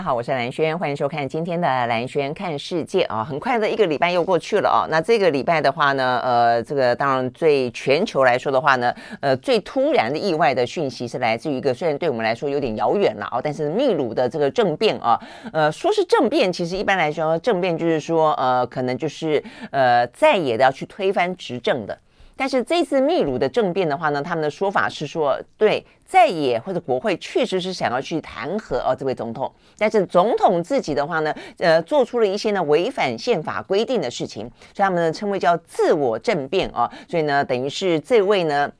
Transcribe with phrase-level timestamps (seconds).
[0.00, 3.22] 家好，我是兰轩，欢迎收看今天的兰轩看世界啊！
[3.22, 4.88] 很快的一个礼拜又过去了啊。
[4.88, 15.20] 那这个礼拜的话呢，呃，这个当然对全球来说的话呢，呃，最突然的意外的讯息是来自于一个虽然对我们来说有点遥远了啊，但是秘鲁的这个政变啊，
[15.52, 21.98] 呃，说是政变，其实一般来说政变就是说呃，可能就是呃在野的要去推翻执政的。
[22.40, 38.72] 但是这次秘鲁的政变的话呢，他们的说法是说，对在野或者国会确实是想要去弹劾哦这位总统，但是总统自己的话呢，呃，做出了一些呢违反宪法规定的事情，所以他们呢称为叫自我政变啊，所以呢等于是这位呢。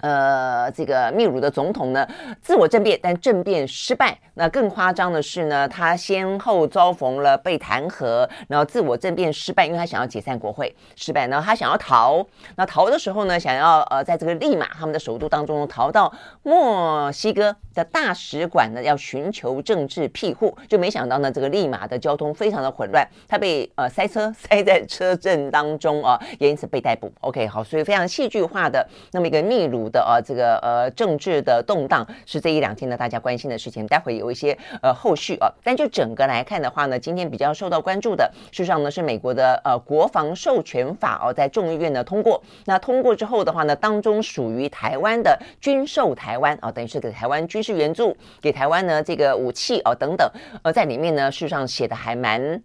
[0.00, 2.06] 呃，这个秘鲁的总统呢，
[2.40, 4.18] 自我政变，但政变失败。
[4.34, 11.26] 那更夸张的是呢，他先后遭逢了被弹劾，然后自我政变失败，因为他想要解散国会，失败。
[11.26, 16.12] 然后他想要逃，那逃的时候呢，想要呃，在这个利马他们的首都当中逃到
[16.44, 27.12] 墨西哥的大使馆呢，要寻求政治庇护，就没想到呢，这个利马的交通非常的混乱，他被呃塞车塞在车阵当中啊，也因此被逮捕。
[27.22, 29.87] OK，好，所以非常戏剧化的那么一个秘鲁。
[29.88, 35.50] 的呃，这个呃政治的动荡是这一两天呢大家关心的事情，待会有一些呃后续啊。
[35.62, 42.42] 但就整个来看的话呢，今天比较受到关注的，事实上呢是美国的呃国防授权法哦，在众议院呢通过。
[42.66, 50.30] 那通过之后的话呢，当中属于台湾的军售台湾啊，等于是给台湾军事援助，给台湾呢这个武器哦等等，
[50.62, 52.62] 呃在里面呢事实上写的还蛮。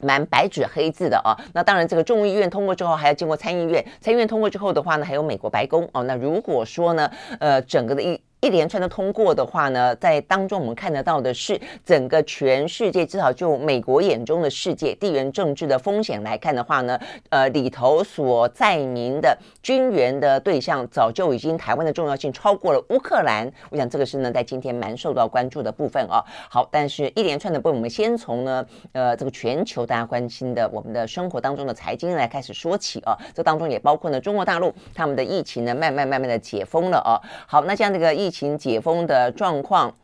[0.00, 6.02] 蛮白纸黑字的啊，那当然这个众议院通过之后还要经过参议院，参议院通过之后的话呢，还有美国白宫哦。
[6.04, 8.20] 那如果说呢，呃，整个的一。
[8.46, 16.96] 一连串的通过的话呢，在当中我们看得到的是，整个全世界至少就美国眼中的世界地缘政治的风险来看的话呢，
[17.30, 23.50] 呃，里头所载明的军援的对象，早就已经台湾的重要性超过了乌克兰。
[23.70, 26.22] 我想这个是呢，在今天蛮受到关注的部分哦。
[26.48, 33.18] 好，但是一连串的部分，我们先从呢，呃，这个全球大家关心的我们的生活当中的财经来开始说起啊。
[33.34, 37.18] 这当中也包括呢，中国大陆他们的疫情呢，慢慢慢慢的解封了哦。
[37.48, 38.35] 好，那像这个疫情。
[38.36, 39.94] 情解封的状况，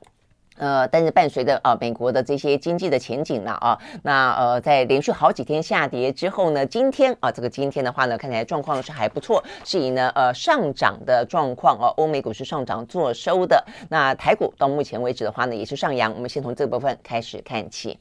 [0.56, 13.62] 呃，但是伴随着啊、美国的这些经济的前景了啊，那呃，在连续好几天下跌之后呢，今天啊，这个今天的话呢，看起来状况是还不错，是以呢呃上涨的状况啊，欧美股市上涨做收的。
[13.90, 16.10] 那台股到目前为止的话呢，也是上扬。
[16.14, 17.98] 我们先从这部分开始看起。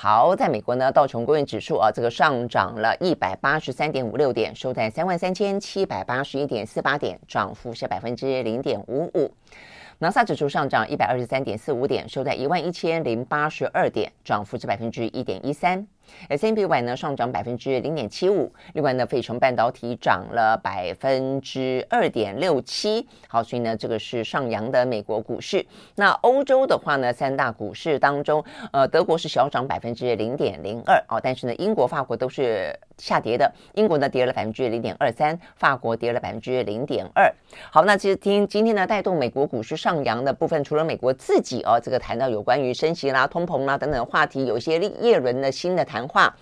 [0.00, 9.34] 好，在美国呢，道琼工业指数啊，这个上涨了一百八十三点五六点，收在三万三千七百八十一点四八点，涨幅是百分之零点五五。
[9.98, 15.84] 纳斯达克指数上涨一百二十三点四五点，收在一万一千零八十二点，涨幅是百分之一点一三。
[16.28, 23.06] S&P 500呢上涨百分之零点七五，另外呢，费城半导体涨了百分之二点六七。
[23.28, 25.64] 好，所以呢，这个是上扬的美国股市。
[25.96, 28.42] 那欧洲的话呢，三大股市当中，
[28.72, 33.52] 呃，德国是小涨百分之零点零二哦，但是呢，英国、法国都是下跌的。
[33.74, 37.30] 英国呢跌了百分之零点二三，法国跌了百分之零点二。
[37.70, 45.97] 好，那其实听今天呢带动美国股市上扬的部分，除了美国自己哦，这个谈到有关于升息啦、通膨啦等等话题，有一些叶伦的新的谈。
[45.98, 46.36] 谈话。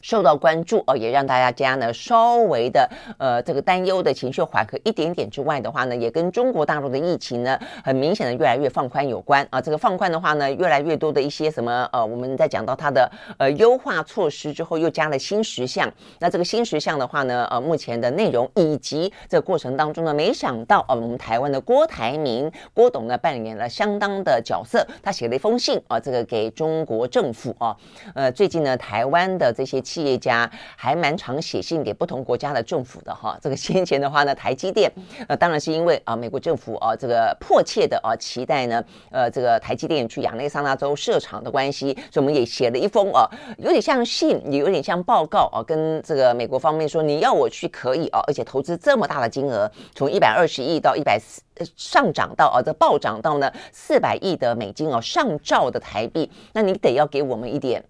[0.00, 2.88] 受到关注哦，也让大家家呢稍微的
[3.18, 9.60] 呃这个担忧的情绪缓和一点点之外的话呢，也跟中国大陆的疫情呢很明显的越来越放宽有关啊。
[9.60, 15.92] 这个放宽的话呢，越来越多的一些什么呃，我们在讲到它的呃优化措施之后，又加了新十项。
[16.20, 27.76] 那这个新十项的话呢，呃，目前的内容以及这个过程当中呢，没想到呃，我们台湾的郭台铭郭董呢扮演了相当的角色，他写了一封信啊，这个给中国政府啊，
[28.14, 29.82] 呃，最近呢台湾的这些。
[29.88, 34.92] 企业家还蛮常写信给不同国家的政府的哈， 这个先前的话呢，台积电
[35.26, 43.26] 呃，当然是因为啊，美国政府啊，这个迫切的啊期待呢，呃，这个台积电去亚利桑那州设厂的关系，所以我们也写了一封啊，
[43.56, 51.40] 有点像信，也有点像报告啊，跟这个美国方面说，你要我去可以啊，而且投资这么大的金额，从一百二十亿到一百四
[51.74, 57.82] 上涨到啊，这暴涨到呢四百亿的美金哦，上兆的台币，那你得要给我们一点。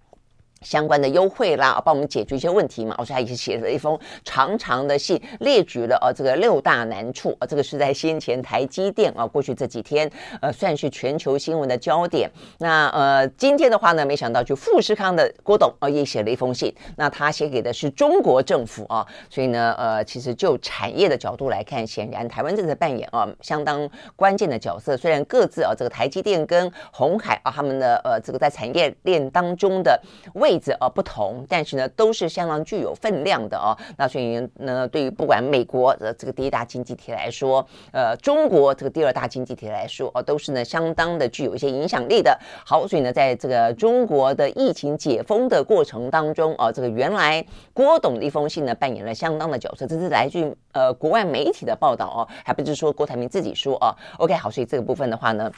[0.62, 2.94] 相关的优惠啦，帮我们解决一些问题嘛。
[2.98, 7.46] 我说他也是写了一封长长的信，列举了呃这个六大难处啊。
[7.46, 10.10] 这个是在先前台积电啊，过去这几天
[10.40, 12.30] 呃算是全球新闻的焦点。
[12.58, 16.74] 那呃今天的话呢，没想到就富士康的郭董啊也写了一封信。
[16.96, 24.96] 那他写给的是中国政府啊，所以呢呃其实就产业的角度来看，显然台湾正在扮演啊相当关键的角色。
[24.96, 30.00] 虽然各自啊这个台积电跟鸿海啊他们的呃这个在产业链当中的
[30.34, 33.76] 位位置而不同，但是呢都是相当具有分量的哦。
[33.98, 42.38] 那所以呢，对于不管美国的这个第一大经济体来说，呃，中国这个第二大经济体来说，哦，都是呢相当的具有一些影响力的。
[42.64, 49.86] 好，所以呢，在这个中国的疫情解封的过程当中，哦，这个原来郭董的一封信呢扮演了相当的角色。
[49.86, 53.92] 这是来自于呃国外媒体的报道哦，还不是说郭台铭自己说哦。
[54.16, 55.52] OK，好，所以这个部分的话呢。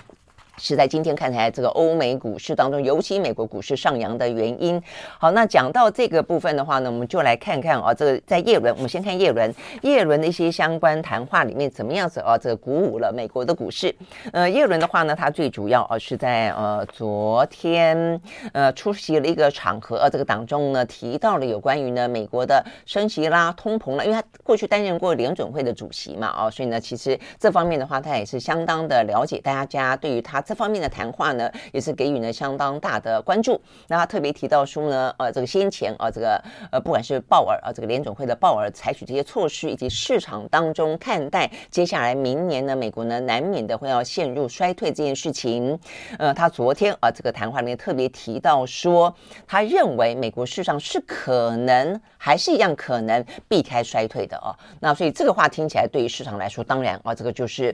[0.60, 4.80] 是在今天看起来，这个欧美股市当中，尤其美国股市上扬的原因。
[5.18, 13.94] 好，那讲到这个部分的话呢，我们就来看看啊，这个在叶伦，我们先看叶伦，叶伦的一些相关谈话里面怎么样子啊，这个鼓舞了美国的股市。
[14.32, 18.20] 呃，叶伦的话呢，他最主要啊是在呃昨天
[18.52, 30.44] 呃出席了一个场合，呃，这个当中呢提到了有关于呢美国的升息啦、通膨啦，因为他过去担任过联准会的主席嘛，啊，所以呢，其实这方面的话，他也是相当的了解大家对于他。
[30.50, 33.60] 这方面的谈话呢，也是给予呢相当大的关注。
[33.86, 36.42] 那他特别提到说呢，呃，这个先前啊，这个
[36.72, 45.78] 呃，不管是鲍尔啊，这个联准会的鲍尔采取这些措施，以及市场当中看待接下来明年呢，美国呢难免的会要陷入衰退这件事情。
[46.18, 49.14] 呃，他昨天啊，这个谈话里面特别提到说，
[49.46, 54.50] 他认为美国市场是可能还是一样可能避开衰退的哦。
[54.80, 57.72] 那所以这个话听起来对于市场来说，当然啊，这个就是。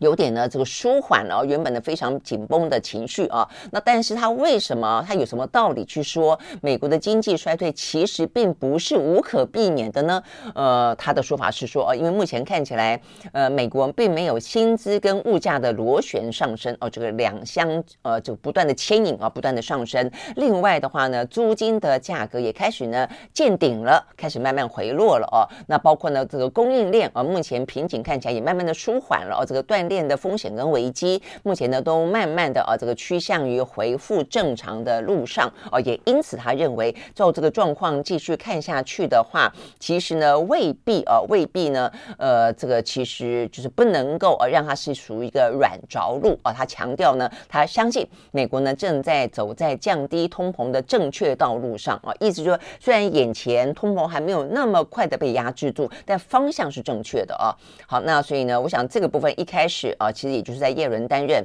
[0.00, 3.48] 有点呢，这个舒缓了原本的非常紧绷的情绪啊。
[3.70, 10.22] 那但是他为什么他有什么道理去说美国的经济衰退其实并不是无可避免的呢？
[10.54, 13.00] 呃，他的说法是说，因为目前看起来，
[13.32, 20.10] 呃，美国并没有薪资跟物价的螺旋上升哦，这个两相呃就不断的牵引啊，不断的上升。
[20.34, 25.46] 另外的话呢，租金的价格也开始呢见顶了，开始慢慢回落了哦。
[25.68, 29.83] 那包括呢这个供应链啊，目前瓶颈看起来也慢慢的舒缓了哦，这个断。
[29.88, 46.52] 链的风险跟危机，目前呢都慢慢的啊，这个趋向于恢复正常的路上哦，也因此他认为，照这个状况继续看下去的话，其实呢未必啊，未必呢，呃，这个其实就是不能够呃让它是属于一个软着陆啊。
[46.52, 57.54] 他强调呢，他相信美国呢正在走在降低通膨的正确道路上啊，意思就是，虽然眼前通膨还没有那么快的被压制住，但方向是正确的啊。
[57.86, 59.73] 好，那所以呢，我想这个部分一开始。
[59.74, 61.44] 是啊，其实也就是在叶伦担任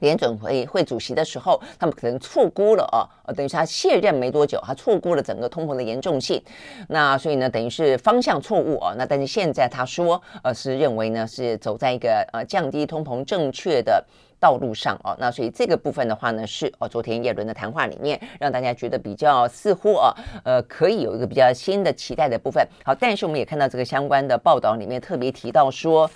[0.00, 3.04] 联准会会主席的时候，他们可能错估了啊，
[3.34, 6.42] 等于他卸任没多久，他错估了整个通膨的严重性。
[6.88, 8.94] 那所以呢，等于是方向错误啊。
[8.96, 14.02] 那但是现在他说，呃，是认为呢是走在一个呃降低通膨正确的
[14.38, 15.14] 道路上哦。
[15.18, 20.14] 那所以这个部分的话呢，是哦，昨天叶伦的谈话里面让大家觉得比较似乎啊，
[20.44, 22.66] 呃，可以有一个比较新的期待的部分。
[22.84, 26.08] 好，但是我们也看到这个相关的报道里面特别提到说。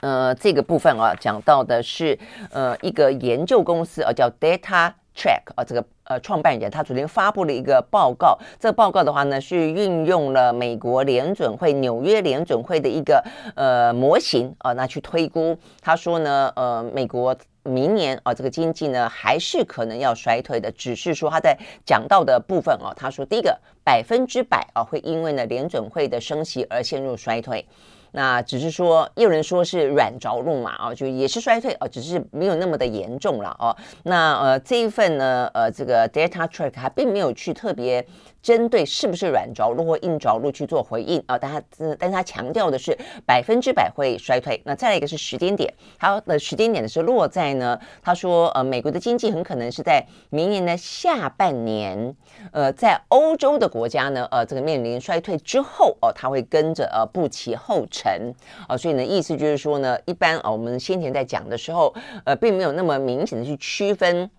[0.00, 2.18] 呃，这个部分啊，讲到的是
[2.50, 8.38] 呃一个研究公司啊，叫 Data Track 啊，这个呃创办人他昨天发布了一个报告。
[8.58, 13.22] 这个报告的话呢，是运用了美国联准会纽约联准会的一个
[13.54, 15.58] 呃模型啊，那去推估。
[15.82, 27.66] 他说呢，呃，美国明年啊，这个经济呢还是可能要衰退的，只是说他在讲到的部分啊，他说第一个百分之百啊会因为呢联准会的升息而陷入衰退。
[28.12, 33.76] 那只是说，也有人说是软着陆嘛，啊，就也是衰退啊，只是没有那么的严重了哦。
[34.04, 38.06] 那呃这一份呢，呃这个 Data Track 还并没有去特别。
[38.42, 41.38] 针对是不是软着陆或硬着陆去做回应啊？
[41.38, 41.62] 但他
[41.98, 44.60] 但是他强调的是百分之百会衰退。
[44.64, 52.14] 那再来一个是时间点，他的时间点呢是落在呢，他说呃美国的经济很可能是在明年的下半年，
[52.52, 58.34] 呃在欧洲的国家呢呃这个面临衰退之后哦，他会跟着呃步其后尘
[58.66, 61.94] 啊，所以呢意思就是说呢，一般啊我们先前在讲的时候
[62.24, 64.30] 呃并没有那么明显的去区分。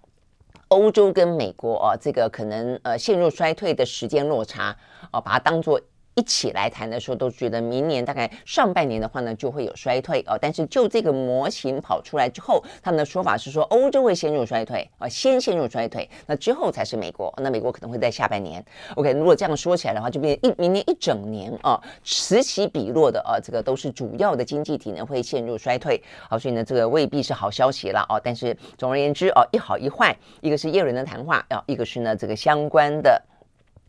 [0.72, 4.74] 欧洲跟美国啊，这个可能呃陷入衰退的时间落差
[5.12, 5.80] 啊，把它当做
[6.15, 10.38] 一起来谈的时候，都觉得明年大概上半年的话呢，就会有衰退哦。
[10.39, 17.34] 但是就这个模型跑出来之后，他们的说法是说，欧洲会陷入衰退啊，先陷入衰退，那之后才是美国。
[17.38, 18.63] 那美国可能会在下半年。
[18.96, 26.01] OK，如果这样说起来的话，就变一明年一整年啊，此起彼落的啊，这个都是主要的经济体呢会陷入衰退。
[26.30, 28.20] 好，所以呢，这个未必是好消息了哦。
[28.24, 33.22] 但是总而言之哦，一好一坏，一个是耶伦的谈话啊，一个是呢这个相关的。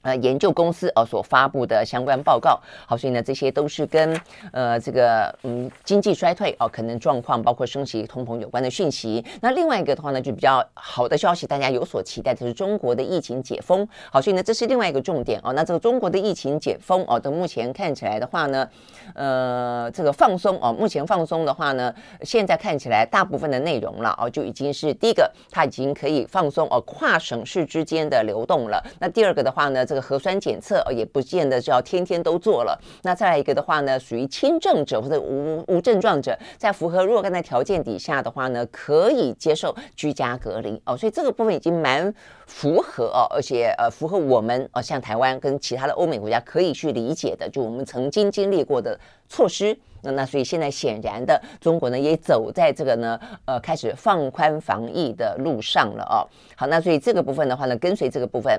[0.03, 4.21] 呃，研究公司呃所发布的相关报告，好，所以呢，这些都是跟
[4.53, 9.25] 呃这个嗯经济衰退哦、可能状况，包括升息、通膨有关的讯息。
[9.41, 13.87] 那另外一个的话呢，就比较好的消息，大家有所期待，就是中国的疫情解封。
[14.11, 15.53] 好，所以呢，这是另外一个重点哦。
[15.53, 18.69] 那这个中国的疫情解封哦，到目前看起来的话呢，
[19.15, 28.83] 呃，这个放松哦，目前放松的话呢，现在看起来大部分的内容了哦，就已经是第一个，它已经可以放松哦，跨省市之间的流动了。
[28.99, 32.81] 那第二个的话呢，这个核酸检测也不见得就要天天都做了。
[33.03, 40.97] 那再来一个的话呢，属于轻症者或者无无症状者，在符合若干的条件底下的话呢，可以接受居家隔离哦。
[40.97, 42.11] 所以这个部分已经蛮
[42.47, 49.79] 符合哦，而且呃符合我们哦，像台湾跟其他的欧美国家可以去理解的，就我们曾经经历过的措施。
[50.05, 56.25] 那那所以现在显然的，中国呢也走在这个呢呃开始放宽防疫的路上了哦。
[56.57, 58.59] 好，那所以这个部分的话呢，跟随这个部分。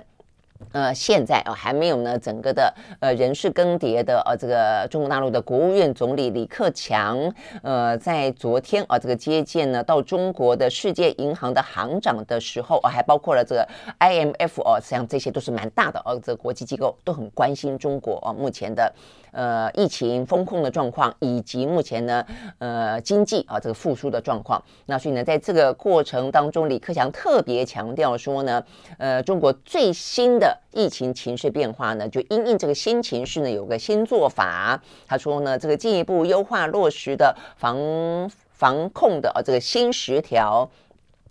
[0.72, 13.68] 呃，现在啊、哦、还没有呢，整个的呃人事更迭的呃这个中国大陆的国务院总理李克强，呃，在昨天啊、这个接见呢到中国的世界银行的行长的时候啊、还包括了这个
[14.00, 18.94] IMF 哦，实际上这些都是蛮大的哦，这国际机构都很关心中国啊、目前的。
[19.34, 22.24] 呃，疫情风控的状况，以及目前呢，
[22.60, 28.64] 呃，经济啊这个复苏的状况，那所以呢，在这个过程当中，李克强特别强调说呢，
[29.00, 34.80] 呃，中国最新的疫情情势变化呢，就因应这个新情势呢，有个新做法。
[35.08, 40.70] 他说呢，这个进一步优化落实的防防控的啊这个新十条。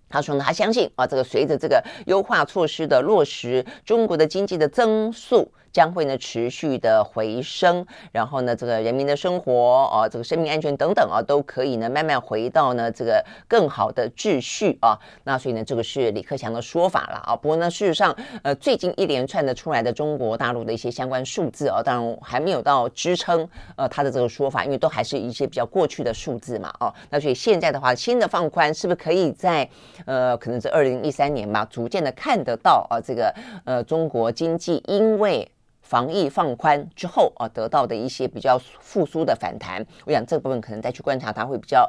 [0.09, 5.51] 他说呢，他相信啊，这个随着这个优化措施的落实，中国的经济的增速。
[5.73, 14.99] 将会呢持续的回升，然后呢，这个人民的生活啊，这个生命安全等等啊，都可以呢慢慢回到呢这个更好的秩序啊。
[15.25, 17.35] 那所以呢，这个是李克强的说法了啊。
[17.35, 26.73] 不过呢，事实上，呃，最近一连串的出来的中国大陆的一些相关数字啊，当然还没有到支撑呃他的这个说法，因为都还是一些比较过去的数字嘛。
[26.81, 29.69] 哦，那所以现在的话，新的放宽是不是可以在
[30.05, 35.49] 呃，可能是二零一三年吧，逐渐的看得到啊，这个呃中国经济因为
[35.93, 41.87] 防疫放宽之后啊，得到的一些比较复苏的反弹，我想这部分可能再去观察，它会比较。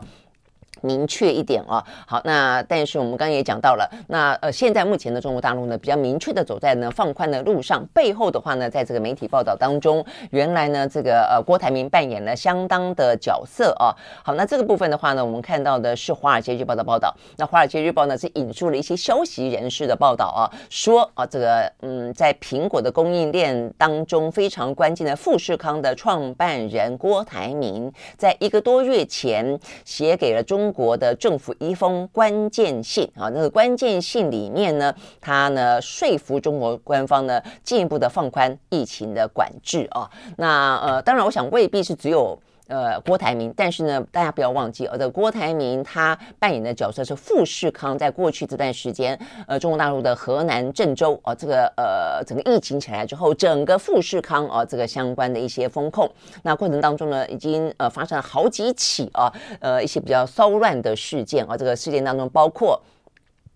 [0.84, 13.96] 明确一点啊，好，那但是我们刚刚也讲到了，那呃，现在目前的中国大陆呢，比较明确的走在呢放宽的路上，背后的话呢，在这个媒体报道当中，原来呢，这个呃郭台铭扮演了相当的角色啊。
[14.24, 30.73] 好，那这个部分的话呢，我们看到的是《华尔街日报》的报道，那《华尔街日报》呢是引述了一些消息人士的报道啊，说啊，这个嗯，在苹果的供应链当中非常关键的富士康的创办人郭台铭，在一个多月前写给了中。
[30.74, 40.10] 国的政府一封关键信啊，那个关键信里面呢，他呢说服中国官方呢进一步的放宽疫情的管制啊。
[40.38, 42.38] 那呃，当然，我想未必是只有。
[42.68, 56.10] 呃，郭台铭，但是呢，大家不要忘记，呃，这郭台铭他扮演的角色是富士康，在过去这段时间，呃，中国大陆的河南郑州啊，这个呃，整个疫情起来之后，整个富士康啊，这个相关的一些风控，
[56.42, 62.82] 那过程当中呢，已经呃发生了好几起啊，呃，一些比较骚乱的事件啊，这个事件当中包括。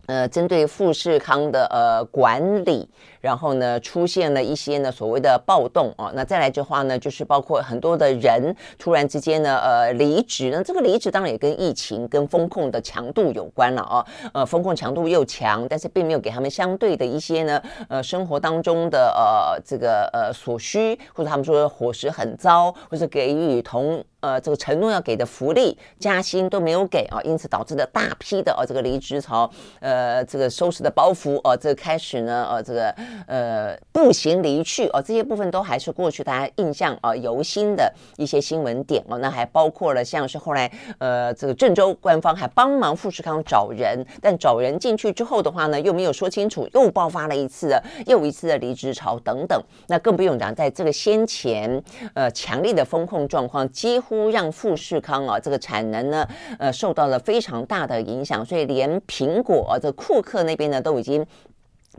[0.10, 2.90] 呃，针对富士康的呃管理，
[3.21, 6.12] 然后呢，出现了一些呢所谓的暴动啊。
[6.13, 10.50] 那再来的话呢，就是包括很多的人突然之间呢，呃，离职。
[10.51, 14.05] 那这个离职当然也跟疫情、跟风控的强度有关了啊。
[14.33, 24.03] 呃，风控强度又强，但是并没有给他们相对的一些呢，呃，生活当中的呃这个呃所需，或者他们说伙食很糟，或者给予同。
[24.19, 32.93] 呃，这个承诺要给的福利、加薪都没有给啊，因此导致了大批的呃、啊、这个离职潮，呃，这个收拾的包袱，呃、啊，这个开始呢，呃、这个
[33.28, 51.82] 呃步行离去，哦、这些部分都还是过去大家印象啊犹新的一些新闻点哦、那还包括了像是后来呃这个郑州官方还帮忙富士康找人，但找人进去之后的话呢，又没有说清楚，又爆发了一次的又一次的离职潮等等，那更不用讲，在这个先前
[52.14, 54.28] 呃强力的风控状况几乎。
[54.28, 56.28] 让富士康啊这个产能呢，
[56.60, 61.26] 呃受到了非常大的影响，所以连苹果啊这库克那边呢都已经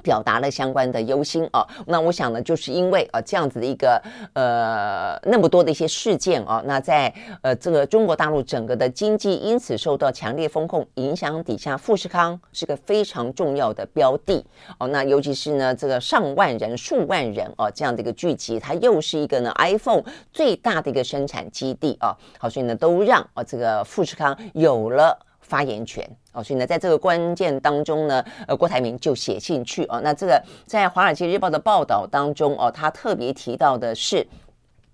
[0.02, 4.00] 表达了相关的忧心啊，那我想呢，就是因为啊这样子的一个
[4.34, 7.12] 呃那么多的一些事件啊，那在
[7.42, 14.44] 呃这个中国大陆整个的经济因此受到强烈风控影响底下，富士康是个非常重要的标的
[14.78, 14.88] 哦。
[14.88, 20.02] 那尤其是呢这个上万人、数万人啊这样的一个聚集，它又是一个呢 iPhone
[20.32, 22.16] 最大的一个生产基地啊。
[22.38, 25.18] 好，所以呢都让啊这个富士康有了。
[25.48, 30.00] 发言权哦，所以呢，在这个关键当中呢，呃，郭台铭就写信去哦。
[30.04, 34.26] 那这个在《华尔街日报》的报道当中哦，他特别提到的是，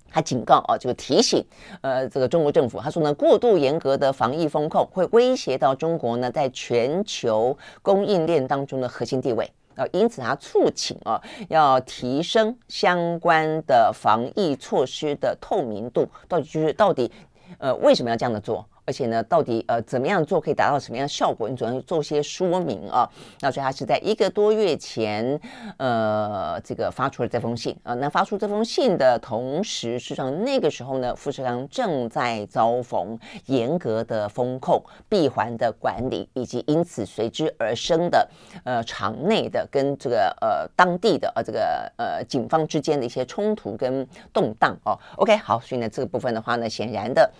[0.08, 1.44] 他警告哦，这个提醒
[1.82, 17.10] 呃，这个中国政府，他说呢，过度严格的防疫风控会威胁到中国呢在全球供应链当中的核心地位啊，因此他促请啊，要提升相关的防疫措施的透明度，到底就是到底
[17.58, 18.64] 呃为什么要这样的做？
[18.84, 21.48] 而且呢，到底呃怎么样做可以达到什么样的效果？
[21.48, 23.08] 你总要做些说明啊。
[23.40, 25.40] 那所以他是在一个多月前，
[25.78, 27.94] 呃，这个发出了这封信啊。
[27.94, 38.28] 那发出这封信的同时，事实上那个时候呢，富士康正在遭逢严格的风控、闭环的管理，以及因此随之而生的
[38.64, 44.98] 呃场内的跟这个呃当地的呃这个呃警方之间的一些冲突跟动荡哦。
[45.16, 47.30] OK，好，所以呢这个部分的话呢，显然的。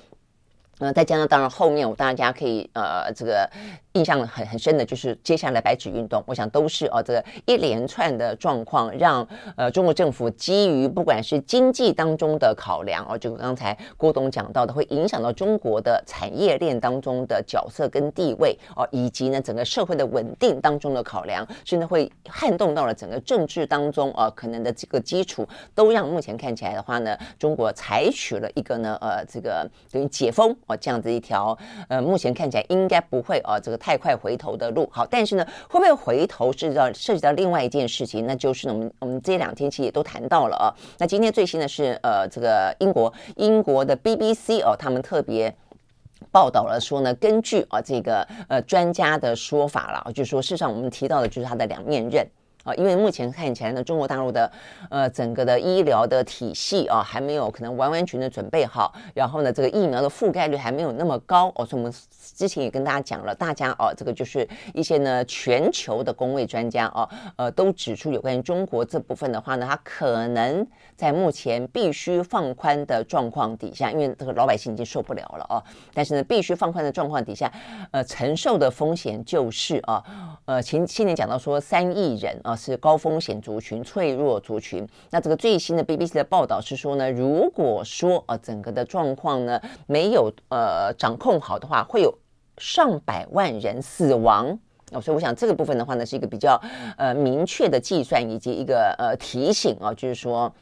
[0.79, 3.51] 那，再加上当然后面我大家可以呃这个。
[3.95, 9.25] 印象很很深的就是接下来白纸运动，我想都是啊这个一连串的状况，让
[9.57, 33.79] 呃中国政府基于不管是经济当中的考量哦，就刚才郭董讲到的，会影响到中国的产业链当中的角色跟地位哦，以及呢整个社会的稳定当中的考量，甚至会撼动到了整个政治当中啊可能的这个基础，都让目前看起来的话呢，中国采取了一个呢呃这个等于解封哦这样子一条呃目前看起来应该不会啊这个。
[33.85, 40.73] 太快回头的路，好，但是呢，会不会回头涉及到涉及到另外一件事情，那就是呢，我们我们这两天其实也都谈到了啊。
[40.97, 45.55] 那今天最新的是呃，这个英国英国的 BBC 哦，他们特别
[46.33, 52.27] 报道了说呢，根据啊这个呃专家的说法了，就是说事实上我们提到的就是他的两面刃。
[52.65, 54.51] 啊，因为目前看起来呢，中国大陆的
[54.91, 61.67] 呃整个的医疗的体系啊，还没有可能完完全全的准备好，然后呢，这个疫苗的覆盖率还没有那么高哦。
[61.67, 61.93] 所以我们
[62.37, 75.63] 之前也跟大家讲了，大家哦，这个就是一些呢全球的公卫专家哦，呃，都指出有关于中国这部分的话呢，它可能在目前必须放宽的状况底下，因为这个老百姓已经受不了了哦。
[75.93, 77.53] 但是呢，必须放宽的状况底下，
[77.91, 80.05] 呃，承受的风险就是啊，
[80.45, 82.54] 呃，前去年讲到说三亿人啊。
[82.57, 84.87] 是高风险族群、脆弱族群。
[85.11, 92.13] 那这个最新的 BBC 的报道是说呢，如果说呃整个的状况呢没有呃掌控好的话，会有
[92.59, 94.59] 上百万人死亡
[94.93, 95.01] 哦。
[95.01, 96.61] 所以我想这个部分的话呢，是一个比较
[96.97, 100.53] 呃明确的计算以及一个呃提醒啊，就是说。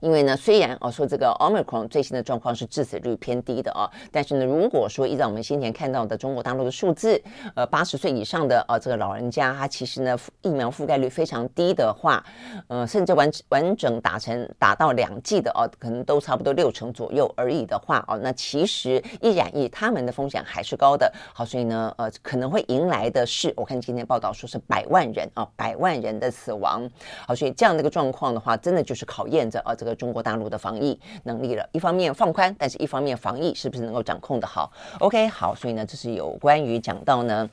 [0.00, 7.20] 因为呢，虽然哦说这个 Omicron 最新的状况是致死率偏低的哦，但是呢，如果说依照我们先前看到的中国大陆的数字，
[7.54, 12.24] 呃，八十岁以上的呃这个老人家，他其实呢疫苗覆盖率非常低的话，
[12.68, 21.10] 呃，甚至完完整打成打到两剂的哦，可能都差不多六成左右而已的话哦，那其实一染疫他们的风险还是高的。
[21.32, 26.88] 好，所以呢，呃，可能会迎来的是，我看今天报道说是百万人啊，百万人的死亡。
[27.26, 29.96] 好，所以这样的一个状况的话，真的就是考验着啊这个。
[29.96, 37.48] 中国大陆的防疫能力了，一方面放宽，但是一方面防疫是不是能够掌控的好？OK，好，所以呢，这是有关于讲到呢。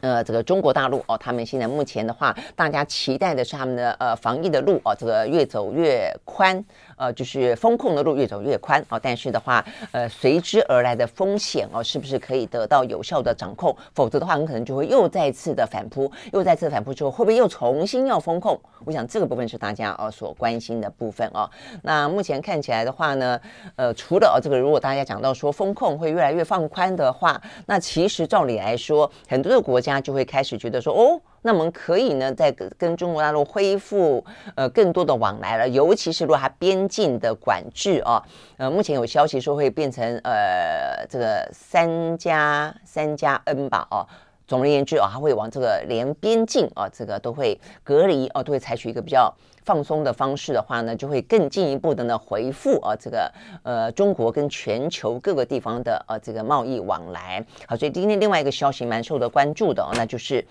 [0.00, 6.64] 呃，这个中国大陆哦，他们现在目前的话，大家期待的是他们的呃防疫的路哦，这个越走越宽，
[6.98, 9.00] 呃，就是风控的路越走越宽哦。
[9.02, 13.74] 但是的话，呃，随之而来的风险哦，是不是可以得到有效的掌控？
[13.94, 18.60] 否则的话，很可能就会又再次的反扑，又再次反扑之后，会不会又重新要风控？
[18.84, 21.48] 我想这个部分是大家哦所关心的部分哦。
[21.82, 23.40] 那目前看起来的话呢，
[23.76, 29.78] 呃，除了这个，如果大家讲到说风控会越来越放宽的话，那其实照理来说，很多的国。
[29.78, 34.24] 家就会开始觉得说，哦，那我们可以呢，在跟跟中国大陆恢复
[34.56, 38.20] 呃更多的往来了，尤其是如果它边境的管制啊，
[38.56, 44.04] 呃，目前有消息说会变成呃这个三加三加 N 吧，哦，
[44.48, 49.32] 总而言之啊，它会往这个连边境啊，这个都会隔离啊，都会采取一个比较
[49.64, 57.46] 放松的方式的话呢，就会更进一步的呢恢复啊这个呃中国跟全球各个地方的呃这个贸易往来。
[57.66, 60.44] 好，所以今天另外一个消息蛮受到关注的哦，那就是。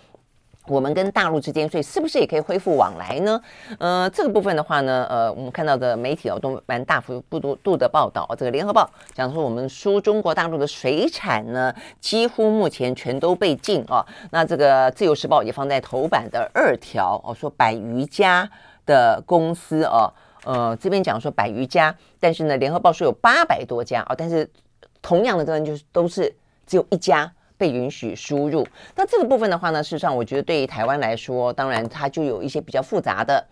[0.67, 3.41] 我们跟大陆之间，所以是不是也可以恢复往来呢？
[3.79, 8.27] 呃，这个部分的话呢，呃，我们看到的媒体哦都蛮大幅度度的报道。
[8.37, 14.05] 这个联合报讲说，我们输中国大陆的水产呢，几乎目前全都被禁哦。
[14.31, 18.49] 那这个自由时报也放在头版的二条哦，说百余家
[18.85, 20.11] 的公司哦，
[20.43, 24.49] 呃，这边讲说百余家，但是呢，联合报说有八百多家哦，但是
[25.01, 27.31] 同样的这就是都是只有一家。
[27.57, 33.45] 被允许输入，那这个部分的话呢，事实上我觉得对于台湾来说，当然它就有一些比较复杂的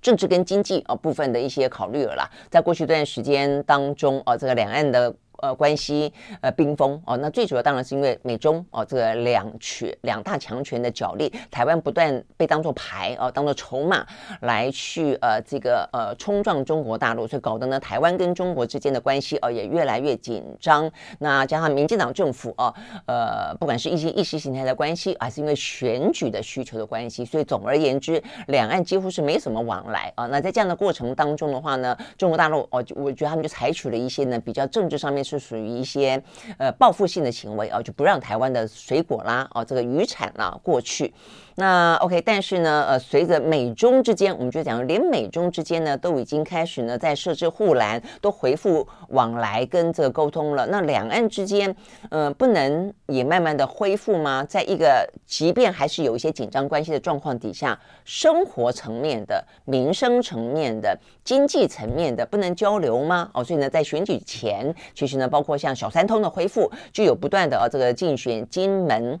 [0.00, 2.30] 政治跟经济啊部分的一些考虑了啦。
[2.50, 5.14] 在过去一段时间当中啊，这个两岸的。
[5.38, 14.06] 呃，关系呃冰封哦，那最主要当然是因为美中哦这个两权两大强权的角力，台湾不断被当作牌哦，当作筹码
[14.40, 20.90] 来去呃这个呃冲撞中国大陆，所以搞得呢台湾跟中国之间的关系哦也越来越紧张。
[21.18, 22.74] 那加上民进党政府哦，
[23.06, 30.26] 呃不管是一些意识形态的关系，还是因为选举的需求的关系，所以总而言之，两岸几乎是没什么往来啊。
[30.26, 35.25] 那在这样的过程当中的话呢，中国大陆哦，我觉得他们就采取了一些呢比较政治上面。
[35.26, 36.22] 是属于一些
[36.58, 41.12] 呃报复性的行为啊，就不让台湾的水果啦、啊这个渔产啦过去。
[41.58, 50.66] 那 OK，但是呢，呃，随着美中之间，我们就讲，连美中之间呢都已经开始呢在设置护栏，都恢复往来跟这个沟通了。
[50.66, 51.74] 那两岸之间，
[52.10, 54.44] 呃，不能也慢慢的恢复吗？
[54.44, 63.30] 在一个即便还是有一些紧张关系的状况底下，生活层面的、民生层面的、经济层面的，不能交流吗？
[63.32, 69.18] 哦，所以呢，在选举前，其实呢，包括像小三通的恢复，就有不断的啊这个竞选金门。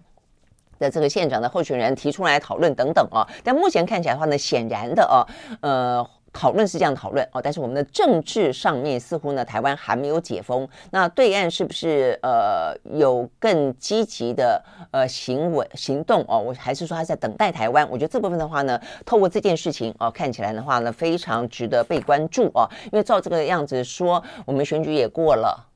[0.78, 5.26] 的这个县长的候选人提出来讨论等等哦，但目前看起来的话呢，显然的哦，
[5.60, 10.68] 呃，讨论是这样讨论哦，但是我们的政治上面似乎呢，台湾还没有解封。
[10.90, 16.38] 那对岸是不是呃有更积极的呃行为行动哦？
[16.38, 17.88] 我还是说他在等待台湾？
[17.90, 25.66] 我觉得这部分的话呢，透过这件事情哦，看起来的话呢，非常值得被关注哦，因为照这个样子说，我们选举也过了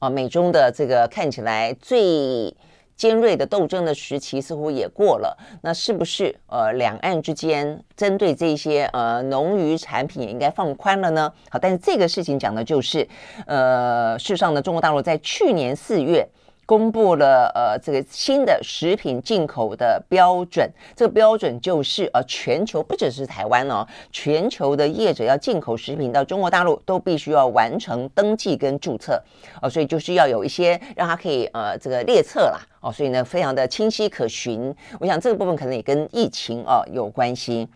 [0.00, 2.54] 啊，美中的这个看起来最。
[2.96, 11.32] 尖锐的斗争的时期似乎也过了，那是不是呃两岸之间针对这些呃农渔产品也应该放宽了呢？
[11.50, 13.06] 好，但是这个事情讲的就是，
[13.46, 16.28] 呃，事实上呢，中国大陆在去年四月。
[16.66, 29.22] 公布了呃这个新的食品进口的标准，这个标准就是呃全球不只是台湾哦，全球的业者要进口食品到中国大陆都必须要完成登记跟注册
[29.60, 34.74] 哦，所以就是要有一些让它可以呃这个列册啦哦，所以呢非常的清晰可循。
[34.98, 37.68] 我想这个部分可能也跟疫情哦有关系。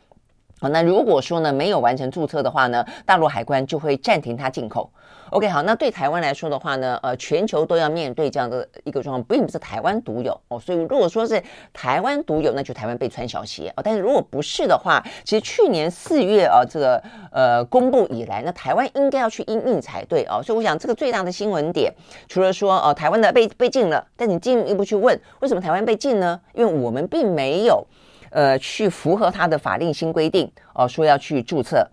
[0.61, 4.91] 好，那如果说呢没有完成注册的话呢，大陆海关就会暂停它进口。
[5.31, 10.59] OK，好，那对台湾来说的话呢，呃，全球都要面对这样的一个状况，并不是台湾独有哦。
[10.59, 13.83] 所以如果说是台湾独有，那就台湾被穿小鞋哦。
[13.85, 20.43] 但是如果不是的话，其实去年四月啊，这个呃公布以来，那台湾应该要去应应才对哦。
[20.43, 21.93] 所以我想这个最大的新闻点，
[22.29, 26.41] 除了说、呃、台湾的被被禁了，但你进一步去问为什么台湾被禁呢？
[26.55, 27.87] 因为我们并没有。
[28.31, 31.89] 呃，去符合它的法令新规定哦，说要去注册，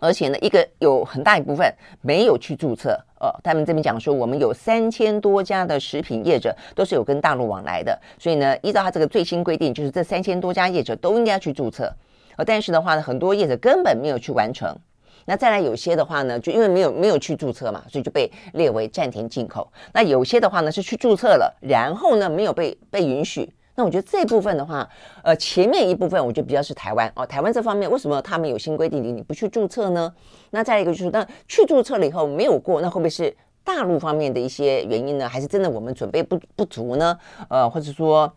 [0.00, 2.98] 而且呢，一个有很大一部分没有去注册。
[3.20, 11.92] 呃，他们这边讲说，我们有三千多家的食品业者都是有跟大陆往来的，所以呢，依照他这个最新规定，就是这三千多家业者都应该去注册。
[12.36, 14.72] 呃，但是的话呢，很多业者根本没有去完成。
[15.24, 19.70] 那再来有些的话呢，就因为没有没有去注册嘛，所以就被列为暂停进口。
[19.92, 23.52] 那有些的话呢，是去注册了，然后呢，没有被被允许。
[23.78, 24.86] 那我觉得这部分的话，
[25.22, 30.12] 呃，前面一部分我觉得比较是台湾哦，台湾这方面为什么他们有新规定，你你不去注册呢？
[30.50, 35.28] 那再一个就是，那去注册了以后没有过，那会不会是大陆方面的一些原因呢？
[35.28, 37.16] 还是真的我们准备不不足呢？
[37.48, 38.32] 呃，或者说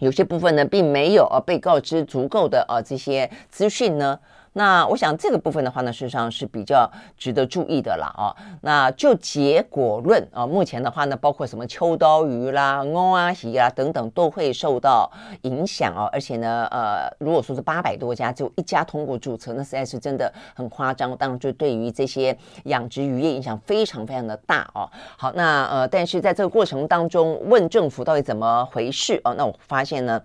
[0.00, 4.18] 有些部分呢，并没有呃被告知足够的呃这些资讯呢？
[4.54, 8.36] 那我想这个部分的话呢，事实上是比较值得注意的了啊。
[8.60, 15.10] 那就结果论啊，目前的话呢，包括什么秋刀鱼啦、欧阿喜啊等等，都会受到
[15.42, 16.06] 影响哦。
[16.12, 21.16] 而且呢，呃，如果说是八百多家，只有一家通过注册，那实在是真的很夸张。
[21.16, 24.86] 当然，就对于这些养殖渔业影响非常非常的大哦。
[25.16, 29.32] 好，那呃，但是在这个过程当中，问政府到底怎么回事哦？
[29.34, 30.20] 那我发现呢，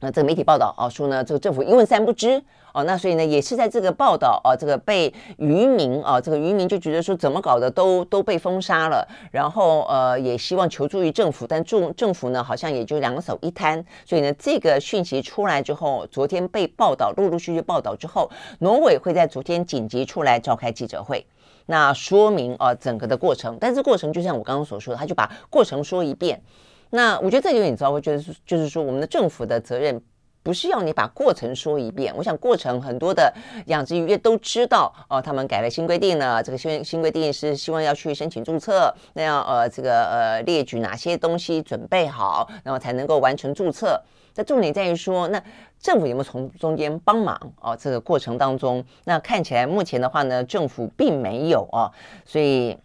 [0.00, 2.44] 那这个媒体报道啊，说呢，这个政府一问三不知。
[2.74, 21.24] 哦，那所以呢，也是在这个报道啊，这个被渔民啊，这个渔民就觉得说怎么搞的都都被封杀了，然后呃也希望求助于政府，但政政府呢好像也就两手一摊，所以呢这个讯息出来之后，昨天被报道，陆陆续续报道之后，农委会在昨天紧急出来召开记者会，
[21.66, 26.42] 那说明啊整个的过程，但是过程就像我刚刚所说的，他就把过程说一遍，
[26.90, 30.02] 那我觉得这有点糟糕，就是就是说我们的政府的责任。
[30.44, 32.14] 不是要你把过程说一遍。
[32.16, 33.32] 我想过程很多的
[33.66, 44.00] 养殖渔业都知道哦，他们改了新规定了，这个新新规定是希望要去申请注册，那要呃这个呃列举哪些东西准备好，然后才能够完成注册。
[44.36, 45.42] 那重点在于说，那
[45.80, 47.76] 政府有没有从中间帮忙哦？
[47.80, 51.90] 这个过程当中，那看起来目前的话呢，政府并没有哦，
[52.24, 52.76] 所以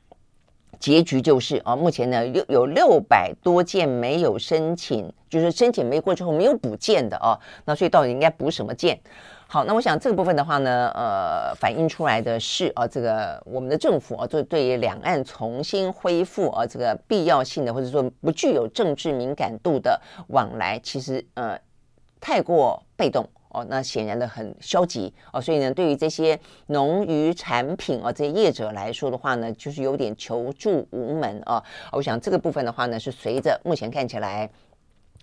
[0.79, 7.37] 结局就是啊、目前呢有有六百多件没有申请，就是申请没过之后没有补件的哦。
[7.65, 8.99] 那所以到底应该补什么件？
[9.51, 21.59] 好，那我想这个部分的话呢，呃，反映出来的是啊，这个我们的政府啊，就对于两岸重新恢复啊这个必要性的，或者说不具有政治敏感度的往来，其实呃
[22.21, 31.63] 太过被动哦，那显然的很消极哦，所以呢，对于这些农渔产品啊这些业者来说的话呢，就是有点求助无门啊。
[31.91, 34.49] 我想这个部分的话呢，是随着目前看起来。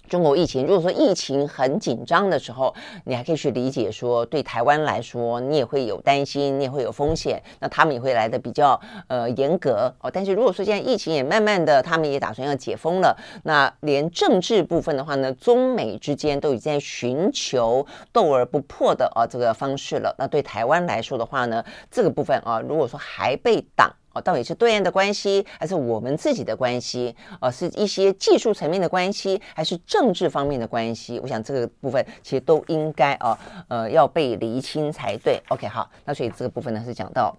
[0.09, 10.11] 中国疫情，如果说疫情很紧张的时候，你还可以去理解说，对台湾来说，你也会有担心，你也会有风险，那他们也会来的比较呃严格哦。
[10.11, 20.14] 但是如果说现在疫情也慢慢的，他们也打算要解封了，那连政治部分的话呢，中美之间都已经在寻求斗而不破的啊这个方式了。
[20.19, 23.92] 那对台湾来说的话呢，这个部分啊，如果说还被挡。
[24.21, 27.15] 到底是对岸的关系，还是我们自己的关系？
[27.41, 31.19] 呃，是一些技术层面的关系，还是政治方面的关系？
[31.21, 35.43] 我想这个部分其实都应该啊，呃，要被厘清才对。
[35.49, 37.37] OK，好，那所以这个部分呢是讲到。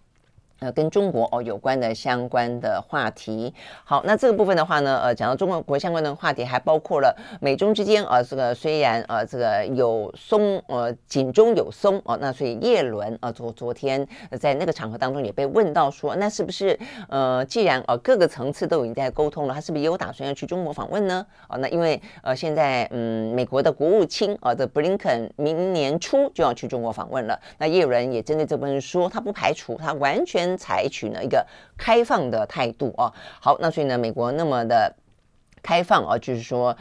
[0.60, 3.54] 呃，跟中国哦有关的相关的话题。
[3.84, 14.08] 好，那这个部分的话呢，呃，讲到中国国相关的话题，还包括了美中之间啊、呃，这个虽然呃这个有松呃紧中有松哦，那所以叶伦啊昨昨天
[14.40, 21.24] 在那个场合当中也被问到说，那是不是呃既然呃各个层次都已经在沟通了，他是不是也有打算要去中国访问呢？
[21.48, 30.47] 啊、那因为呃现在嗯美国的国务卿啊的布林肯明年初就要去中国访问了，那叶伦也针对这部分说，他不排除他完全。
[30.56, 34.96] 采取呢一个开放的态度啊，好，那所以呢，美国那么的
[35.64, 36.78] 开放啊，就是说。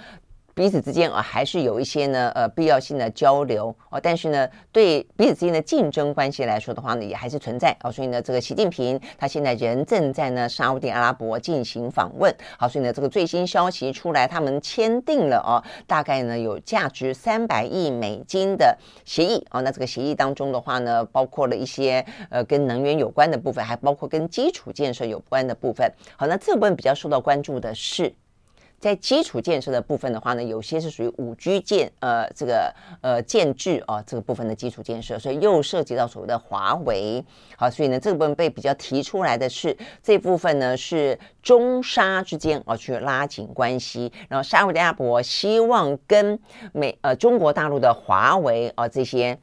[0.57, 4.01] 彼此之间啊，还是有一些呢，呃，必要性的交流哦。
[4.03, 7.93] 但是呢，对彼此之间的竞争关系来说的话呢，也还是存在哦。
[7.93, 12.35] 所以呢，这个习近平他现在人正在呢沙乌地阿拉伯进行访问。
[12.59, 19.61] 好，所以呢，这个最新消息出来，他们签订了哦，大概呢有价值三百亿美金的协议哦。
[19.61, 25.93] 那这个协议当中的话呢，包括了一些呃跟能源有关的部分，还包括跟基础建设有关的部分。
[26.17, 28.15] 好，那这部分比较受到关注的是。
[28.79, 37.25] 在基础建设的部分的话呢，有些是属于五 G 建呃这个呃建制啊这个部分的基础建设，所以又涉及到所谓的华为。
[37.57, 46.39] 好，所以呢这个部分被比较提出来的是这部分呢是中沙之间啊去拉紧关系，然后沙乌地阿拉伯希望跟
[46.73, 49.39] 美呃中国大陆的华为啊这些。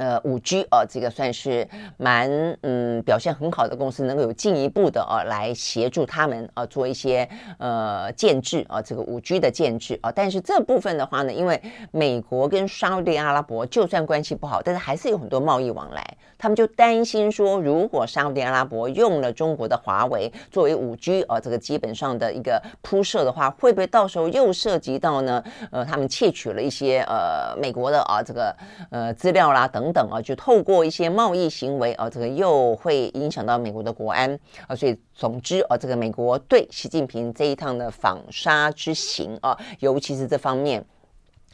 [0.00, 2.26] 呃，五 G 呃，这个算是蛮
[2.62, 10.10] 嗯表现很好的公司，能够有进一步的呃来协助他们呃做一些呃建制啊，这个五 G 的建制啊。
[10.10, 11.60] 但是这部分的话呢，因为
[11.90, 25.44] 美国跟沙乌地阿拉伯就算关系不好，但是还是有很多贸易往来，他们就担心说，如果沙乌地阿拉伯用了中国的华为作为五 G 啊这个基本上的一个铺设的话，会不会到时候又涉及到呢？
[25.70, 28.56] 呃，他们窃取了一些呃美国的啊这个
[28.90, 29.89] 呃资料啦等。
[29.92, 40.84] 等啊，就透过一些贸易行为啊，这个又会影响到美国的国安啊，所以总之啊，这个美国对习近平这一趟的访沙之行啊，尤其是这方面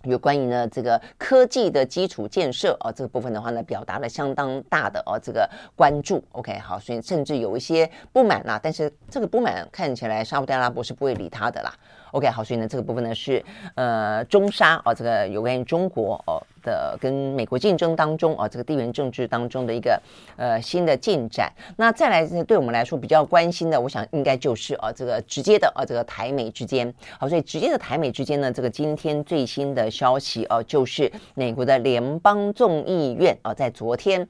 [0.04, 6.22] 有关于呢这个科技的基础建设啊，这个部分的话呢，表达了相当大的啊这个关注。
[6.32, 11.74] OK，好，所以甚至有一些不满啦，但是这个不满看起来沙乌地阿拉伯是不会理他的啦。
[12.16, 20.00] OK，好，所以呢，这个部分呢是呃中沙啊，这个有关于中国哦的跟美国竞争当中啊，这个地缘政治当中的一个
[20.38, 21.52] 呃新的进展。
[21.76, 26.90] 那再来呢，对我们来说比较关心的，我想应该就是啊这个直接的啊这个台美之间。
[27.20, 34.26] 好，所以直接的台美之间呢，这个今天最新的消息啊，就是美国的联邦众议院啊，在昨天。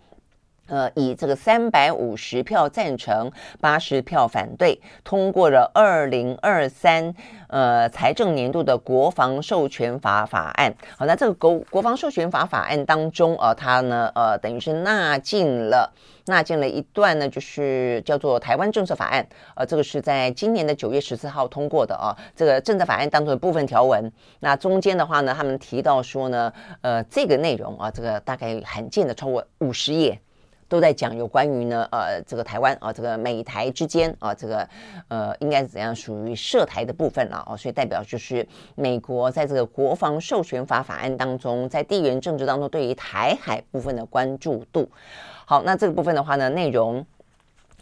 [0.67, 7.15] 呃，以这个三百五十票赞成，八十票反对，通过了二零二三
[7.49, 10.75] 呃财政年度的国防授权法法案。
[10.97, 15.93] 好，那这个国国防授权法法案当中，呃，它呢，呃，等于是纳进了
[16.27, 19.27] 纳进了一段呢，就是叫做台湾政策法案。
[19.55, 22.17] 呃，这个是在今年的九月十四号通过的啊。
[22.35, 30.21] 这个政策法案当中的部分条文，那中间的话呢，他们提到说呢，呃，这个内容啊，这个大概罕见的超过五十页。
[30.69, 34.69] 都在讲有关于呢，呃，这个台湾啊，这个美台之间啊，这个
[35.09, 44.89] 呃，应该是怎样属于涉台的部分了啊，所以代表就是美国在这个国防授权法法案当中，在地缘政治当中对于台海部分的关注度。
[45.45, 47.07] 好，那这个部分的话呢，内容。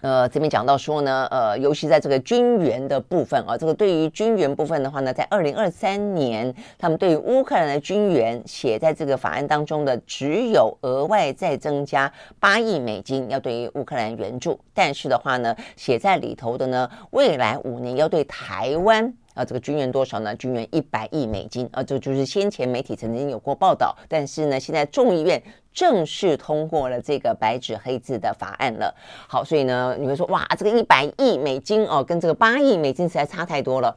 [0.05, 19.11] 呃，这边讲到说呢，呃，尤其在这个军援的部分啊，这个对于军援部分的话呢，在二零二三年，他们对于乌克兰的军援写在这个法案当中的，只有额外再增加八亿美金要对于乌克兰援助，但是的话呢，写在里头的呢，未来五年要对台湾。
[19.33, 20.33] 啊，这个军援多少呢？
[20.37, 25.43] 军援一百亿美金啊，这就是先前媒体曾经有过报道，但是呢，现在众议院
[25.75, 28.95] 正式通过了这个白纸黑字的法案了。
[29.29, 33.95] 好，所以呢，你会说哇，这个一百亿美金哦，跟这个八亿美金实在差太多了。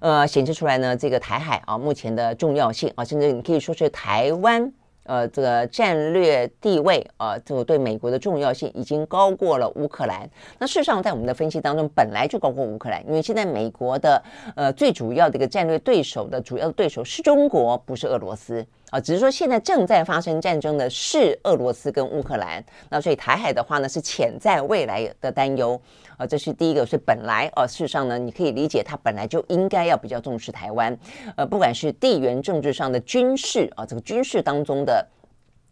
[0.00, 4.72] 呃，显示出来呢，这个台海啊，目前的重要性啊，甚至你可以说是台湾。
[5.04, 10.28] 呃，这个战略地位啊，这个对美国的重要性已经高过了乌克兰。
[10.58, 14.22] 那事实上，在我们的分析当中，本来就高过乌克兰，因为现在美国的
[14.54, 18.62] 呃最主要的一个战略对手的主要的对手是中国，不是俄罗斯。
[18.90, 25.78] 啊，只是说现在正在发生战争的是俄罗斯跟乌克兰，那所以台海的话呢是潜在未来的担忧，
[26.16, 26.86] 啊，这是第一个。
[26.86, 30.96] 所以本来啊，事实上呢，你可以理解，它本来就应该要比较重视台湾，
[31.36, 35.06] 呃，不管是地缘政治上的军事啊，这个军事当中的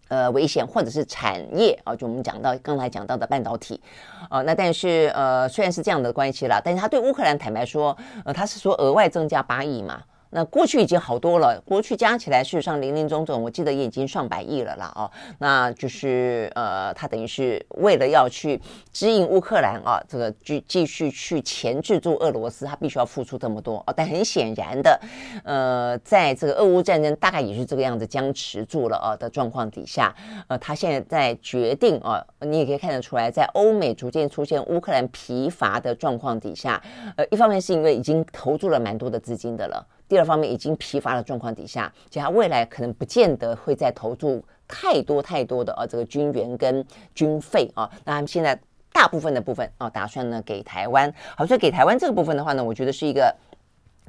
[0.08, 3.80] 呃危险，或者是产业啊，就我们讲到刚才讲到的半导体，
[4.28, 10.02] 啊，那但是呃虽然是这样的关系啦，但是他对乌克兰坦白说，呃，他是说额外增加八亿嘛。
[10.30, 18.60] 那过去已经好多了，过去加起来事实上林林总总，我记得也已经上百亿了啦哦，那就是呃，他等于是为了要去
[18.92, 23.94] 支援乌克兰啊，这个继继续去钳制住俄罗斯，他必须要付出这么多哦。
[23.96, 25.00] 但很显然的，
[25.44, 30.14] 呃，在这个俄乌战争大概也是这个样子僵持住了啊的状况底下，
[30.48, 36.82] 呃，他现在在决定啊，你也可以看得出来，在欧美逐渐出现乌克兰疲乏的状况底下，
[37.16, 39.86] 呃，一方面是因为已经投注了蛮多的资金的了。
[40.08, 47.90] 第二方面，已经疲乏的状况底下，其实他未来可能不见得会再投注太多太多的啊这个军援跟军费啊。
[48.04, 48.58] 那他们现在
[48.92, 51.12] 大部分的部分啊，打算呢给台湾。
[51.36, 53.34] 好，所以给台湾这个部分的话呢，我觉得是一个。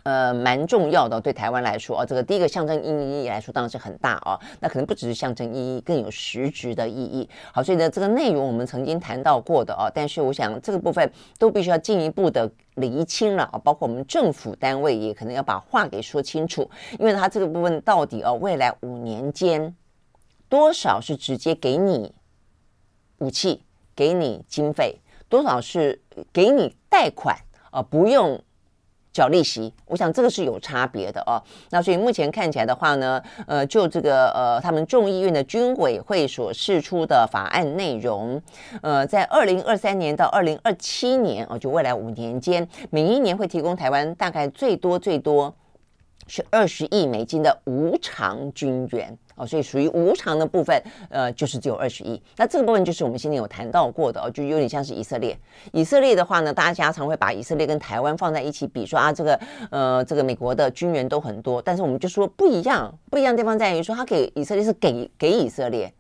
[0.04, 2.88] 呃，蛮重要的，对台湾来说啊，这个第一个象征意
[3.26, 4.40] 义来说当然是很大哦。
[4.62, 7.30] 那可能不只是象征意义，更有实质的意义。
[7.52, 19.76] 好，所以呢，这个内容我们曾经谈到过的哦，但是我想这个部分都必须要进一步的厘清了啊，包括我们政府单位也可能要把话给说清楚，因为他这个部分到底哦，未来五年间
[20.50, 22.14] 多少是直接给你
[23.18, 23.64] 武器，
[23.96, 27.36] 给你经费，多少是给你贷款
[27.72, 28.42] 啊，不用。
[29.18, 31.42] 缴利息，我想这个是有差别的哦。
[31.72, 38.40] 那所以目前看起来的话呢，呃，就这个呃，他们众议院的军委会所释出的法案内容，
[38.84, 45.52] 呃，在二零二三年到二零二七年哦，就未来五年间，每一年会提供台湾大概最多最多
[46.28, 49.18] 是二十亿美金的无偿军援。
[49.38, 52.22] 哦，所以属于无偿的部分，呃，就是只有二十亿。
[52.36, 55.38] 那这个部分就是我们今天有谈到过的哦，就有点像是以色列。
[55.72, 65.94] 以色列的话呢，大家常会把以色列跟台湾放在一起比，说啊，这个呃，这个美国的军援都很多，但是我们就说不一样，不一样地方在于说，他给以色列是给给以色列。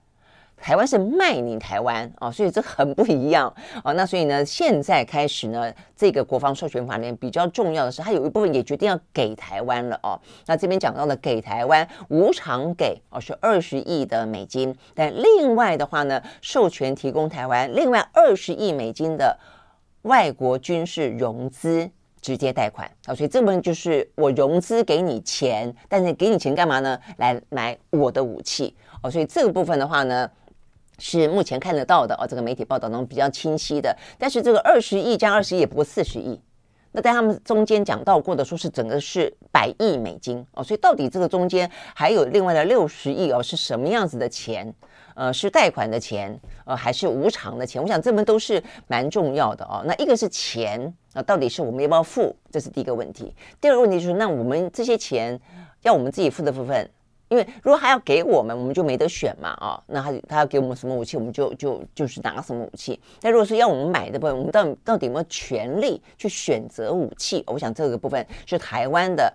[0.60, 3.94] 台湾是卖你台湾哦，所以这很不一样哦。
[3.94, 10.20] 那所以呢，现在开始呢，这个国防授权法里面比较重要的是，它有一部分也决定要给台湾了哦。
[10.48, 19.38] 那这边讲到的给台湾无偿给哦，是二十亿的美金，但另外的话呢，授权提供台湾另外二十亿美金的
[20.02, 21.90] 外国军事融资
[22.20, 23.14] 直接贷款啊。
[23.14, 27.00] 所以这部分就是我融资给你钱，但是给你钱干嘛呢？
[27.18, 29.10] 来买我的武器哦。
[29.10, 30.30] 所以这个部分的话呢。
[31.00, 33.96] 是目前看得到的哦，这个媒体报道中比较清晰的。
[34.18, 36.40] 但是这个二十亿加二十亿也不过四十亿，
[36.92, 44.74] 那在他们中间讲到过的说是整个是百亿美金哦，所以到底这个中间还有另外的六十亿哦，是什么样子的钱？
[45.16, 47.82] 呃，是贷款的钱，呃，还是无偿的钱？
[47.82, 49.82] 我想这们都是蛮重要的哦。
[49.84, 52.36] 那一个是钱啊，到底是我们要不要付？
[52.52, 53.34] 这是第一个问题。
[53.60, 55.40] 第二个问题就是，那我们这些钱
[55.82, 56.88] 要我们自己付的部分。
[57.30, 63.00] 因为如果他要给我们，我们就没得选嘛，啊，那他他要给我们什么武器，我们就就就是拿什么武器。
[63.20, 67.44] 但如果是要我们买的部分，我们到底到底有没有权利去选择武器？
[67.48, 69.34] 我想这个部分是台湾的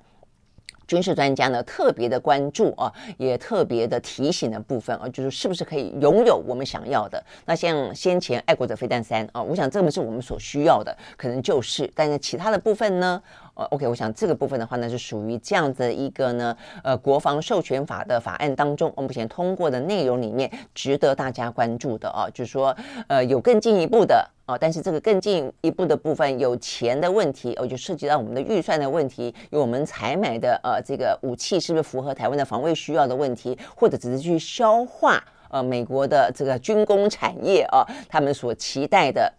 [0.86, 7.22] 军事专家呢，特别的关注啊，也特别的提醒的部分啊，就是是不是可以拥有我们想要的？
[7.44, 13.22] 那像先前爱国者飞弹三啊，我想这个是我们所需要的，可能就是，但是其他的部分呢？
[13.54, 22.74] 呃，OK，我想这个部分的话呢，是属于这样子的一个呢，呃，国防授权法的法案当中，我目前通过的内容里面，值得大家关注的啊，就是说，
[23.08, 24.28] 呃，有更进一步的。
[24.44, 39.32] 啊，但是这个更进一步的部分有钱的问题，哦，就涉及到我们的预算的问题，有我们采买的呃这个武器是不是符合台湾的防卫需要的问题，或者只是去消化呃美国的这个军工产业啊，他们所期待的。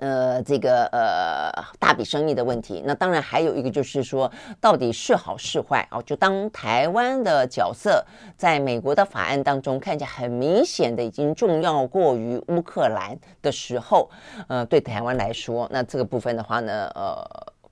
[0.00, 6.00] 呃，这个呃大笔生意的问题，那当然还有一个就是说，到底是好是坏啊？
[6.06, 8.02] 就当台湾的角色
[8.34, 14.10] 在美国的法案当中看起来很明显的已经重要过于乌克兰的时候，
[14.48, 17.22] 呃，对台湾来说，那这个部分的话呢，呃，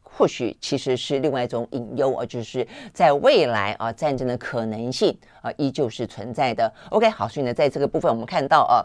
[0.02, 6.70] 或许其实是另外一种隐忧啊，就是在未来啊，战争的可能性啊，依旧是存在的。
[6.90, 8.84] OK，好，所以呢，在这个部分我们看到啊。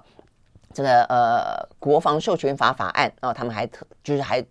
[0.74, 4.43] 这个呃，国防授权法法案啊，他们还特就是还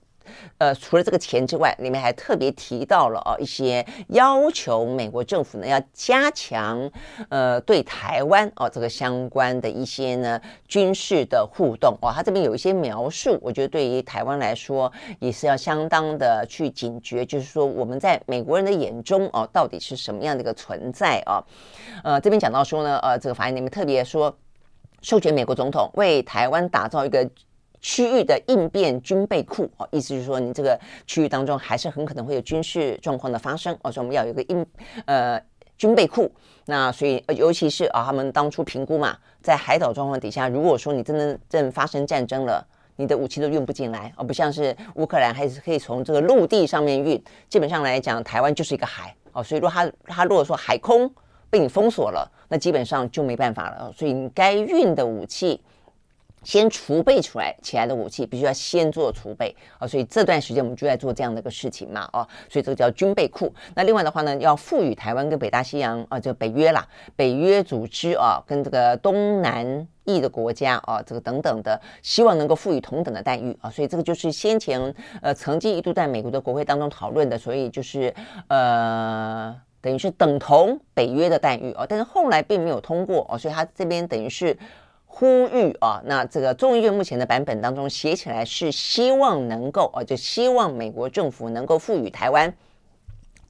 [0.59, 6.89] 呃，除了这个钱之外，里面还特别提到了哦，一些要求美国政府呢要加强
[7.29, 21.43] 呃对台湾哦这个相关的一些呢军事的互动哦，他这边有一些描述，我觉得对于台湾来说也是要相当的去警觉，就是说我们在美国人的眼中哦到底是什么样的一个存在啊？
[22.05, 24.33] 呃，这边讲到说呢，呃，这个法案里面特别说。
[25.03, 27.29] 授权美国总统为台湾打造一个
[27.81, 34.65] 区域的应变军备库，哦，意思就是说，你这个区域当中还是很可能会有军事状况的发生，哦，所以我们要有一个应
[35.05, 35.43] 呃
[35.77, 36.31] 军备库。
[36.67, 47.21] 那所以，尤其是啊，他们当初评估嘛，在海岛状况底下，如果说你真的正发生战争了，你的武器都运不进来，而不像是乌克兰还是可以从这个陆地上面运。
[47.49, 51.13] 基本上来讲，台湾就是一个海，哦，所以说他他如果说海空。
[51.53, 53.93] 被你封锁了，那基本上就没办法了。
[53.95, 55.61] 所以你该运的武器，
[56.43, 59.87] 先储备出来，起来的武器必须要先做储备啊。
[59.87, 63.53] 所以这段时间我们就在做这样的一个事情嘛，哦，所以这个叫军备库。
[63.75, 73.69] 那另外的话呢，要赋予台湾跟北大西洋啊，这个北约啦，北约组织啊，跟这个东南翼的国家啊，这个等等的，希望能够赋予同等的待遇啊。
[73.69, 78.15] 所以这个就是先前呃曾经一度在美国的国会当中讨论的，所以就是
[78.49, 79.55] 呃。
[79.83, 84.57] 等于是等同北约的待遇哦，但是后来并没有通过哦，所以他这边等于是
[85.05, 92.55] 呼吁啊，那这个众议院目前的版本当中写起来是希望能够哦，就希望美国政府能够赋予台湾。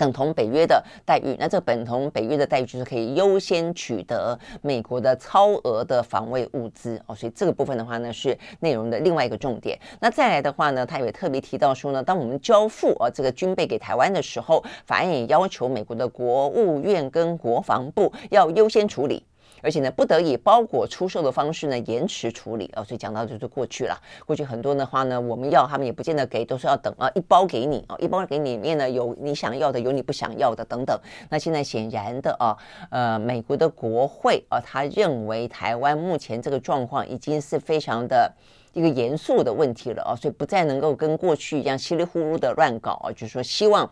[0.02, 9.78] 等同北约的待遇，那这个等同北约的待遇就是可以优先取得美国的超额的防卫物资哦，所以这个部分的话呢是内容的另外一个重点。
[10.00, 19.24] 那再来的话呢，他也特别提到说呢，当我们交付啊这个军备给台湾的时候，法案也要求美国的国务院跟国防部要优先处理。
[19.62, 23.96] 而且呢，不得以包裹出售的方式呢延迟处理啊，所以讲到这就过去了。
[24.26, 30.98] 过去很多的话呢，我们要他们也不见得给，都是要等啊，一包给你啊，一包给你里面呢有你想要的，有你不想要的等等。
[31.30, 32.56] 那现在显然的啊，
[32.90, 38.30] 呃，美国的国会啊，他认为台湾目前这个状况已经是非常的
[38.72, 43.88] 一个严肃的问题了啊，所以不再能够跟过去一样稀里糊涂的乱搞啊，就是说希望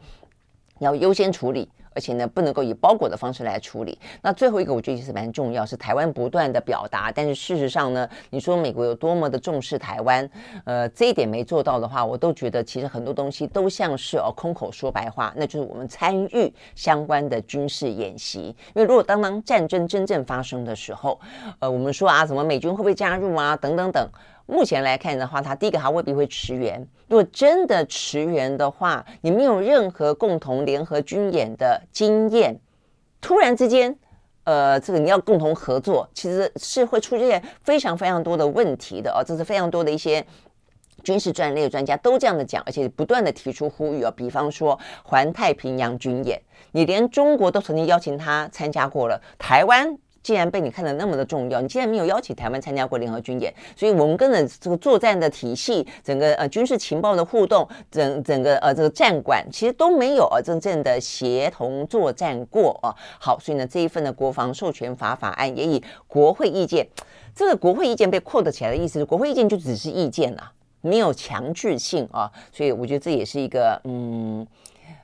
[0.81, 1.69] 要优先处理。
[1.95, 3.99] 而且呢，不能够以包裹的方式来处理。
[4.23, 7.11] 那最后一个，我觉得也是蛮重要，是台湾不断的表达。
[7.13, 10.29] 但是事实上呢，你说美国有多么的重视台湾，
[10.65, 15.33] 呃，这一点没做到的话，我都觉得其实很多东西都像是哦空口说白话。
[15.37, 21.19] 那就是我们参与相关的军事演习，因为如果当当战争真正发生的时候，
[21.59, 24.09] 呃，我们说啊，什么美军会不会加入啊，等等等。
[24.51, 26.85] 目前来看的话，他第一个他未必会驰援。
[27.09, 32.59] 如果真的驰援的话，你没有任何共同联合军演的经验，
[33.21, 33.97] 突然之间，
[34.45, 39.23] 呃，这个你要共同合作，其实是会出现非常非常多的问题的哦。
[39.25, 40.25] 这是非常多的一些
[41.05, 44.11] 军事专业专家都这样的讲，而且不断的提出呼吁哦。
[44.11, 46.41] 比方说环太平洋军演，
[46.73, 49.97] 你连中国都曾经邀请他参加过了，台湾。
[50.23, 62.93] 既然被你看得那么的重要，你既然没有邀请台湾参加过联合军演，所以我们跟着这个作战的体系，整个呃军事情报的互动，整整个呃这个战管其实都没有呃真正的协同作战过啊。
[63.19, 66.87] 好，所以呢这一份的国防授权法法案也以国会意见，
[67.35, 70.53] 这个国会意见被 quote 起来的意思是国会意见就只是意见啊，
[70.83, 72.31] 没有强制性啊。
[72.53, 74.47] 所以我觉得这也是一个嗯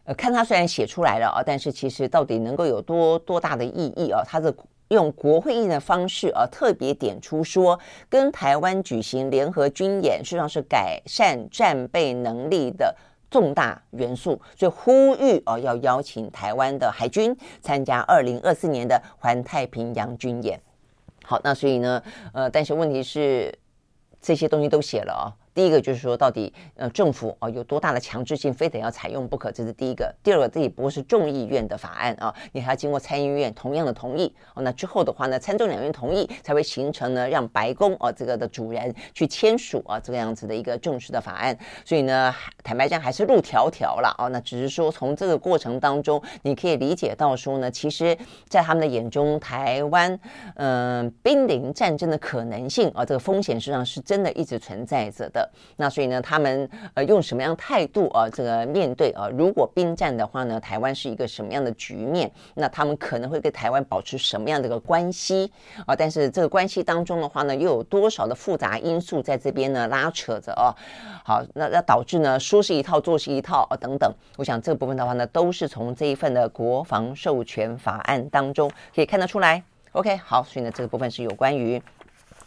[0.05, 4.23] 呃看他虽然写出来了啊，但是其实到底能够有多多大的意义啊？
[4.23, 4.55] 他的。
[4.89, 7.79] 用国会议员的方式啊，特别点出说，
[8.09, 12.95] 跟台湾举行联合军演，实际上是改善战备能力的
[13.29, 20.61] 重大元素，所以呼吁哦要邀请台湾的海军参加二零二四年的环太平洋军演。
[21.25, 22.01] 好，那所以呢，
[22.33, 23.53] 呃，但是问题是
[24.21, 25.27] 这些东西都写了啊、
[25.57, 30.15] 第一个就是说，到底呃政府啊有多大的强制性，非得要采用不可，这是第一个。
[30.23, 34.63] 第二个，这也不是众议院的法案啊，你还要经过参议院同样的同意哦。
[34.63, 41.59] 那之后的话呢，参众两院同意才会形成呢，让白宫啊这个的主人去签署啊这个样子的一个正式的法案。
[41.87, 44.29] 所以呢，坦白讲还是路迢迢了啊。
[44.29, 48.15] 那只是说从这个过程当中，你可以理解到说呢，其实
[48.47, 50.21] 在他们的眼中，台湾
[50.57, 55.46] 嗯濒临战争的可能性啊，这个风险实际上是真的一直存在着的。
[55.77, 58.29] 那所以呢，他们呃用什么样态度啊？
[58.29, 62.31] 这个面对啊，如果兵战的话呢，台湾是一个什么样的局面？
[62.55, 65.51] 那他们可能会跟台湾保持什么样的一个关系
[65.87, 65.95] 啊？
[65.95, 70.75] 但是这个关系当中的话呢，又有多少的复杂因素在这边呢拉扯着啊？
[71.25, 74.13] 好，那那导致呢说是一套做是一套啊等等。
[74.37, 79.63] 我想这部分的话呢，都是从这一份的国防授权法案当中可以看得出来。
[79.93, 81.81] OK，好，所以呢这个部分是有关于。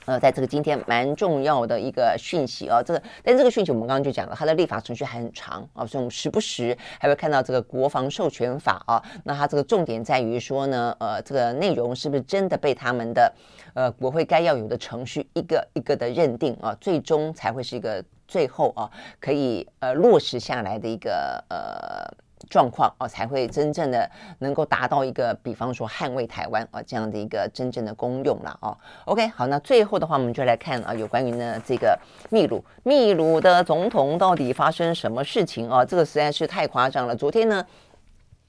[0.10, 13.32] 呃，在这个今天蛮重要的一个讯息啊，这个，但这个讯息我们刚刚就讲了，它的立法程序还很长啊，所以我们时不时还会看到这个国防授权法啊，那它这个重点在于说呢，呃，这个内容是不是真的被他们的
[13.76, 18.89] 呃国会该要有的程序一个一个的认定啊，最终才会是一个最后啊
[19.20, 22.28] 可以呃落实下来的一个呃。
[22.50, 28.76] 状况哦，才会真正的能够达到一个，比方说捍卫台湾啊这样的一个真正的功用了哦。
[29.06, 31.97] OK，好，那最后的话，我们就来看啊，有关于呢这个
[32.30, 35.86] 秘鲁，秘鲁的总统到底发生什么事情啊？
[35.86, 37.16] 这个实在是太夸张了。
[37.16, 37.66] 昨天呢，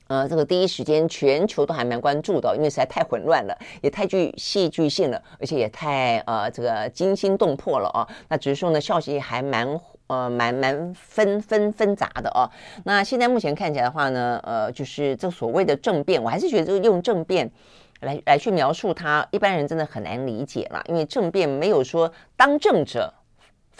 [0.08, 8.08] 呃，这个第一时间全球都还蛮关注的，因为实在太混乱了，也太具戏剧性了，而且也太呃这个惊心动魄了啊。
[8.28, 9.78] 那只是说呢，消息还蛮。
[10.10, 12.50] 呃，蛮蛮纷纷纷杂的哦。
[12.84, 17.48] 那现在目前看起来的话呢，呃，就是这所谓的政变，我还是觉得这个用政变
[18.00, 23.14] 来来去描述它，一般人真的很难理解啦，因为政变没有说当政者。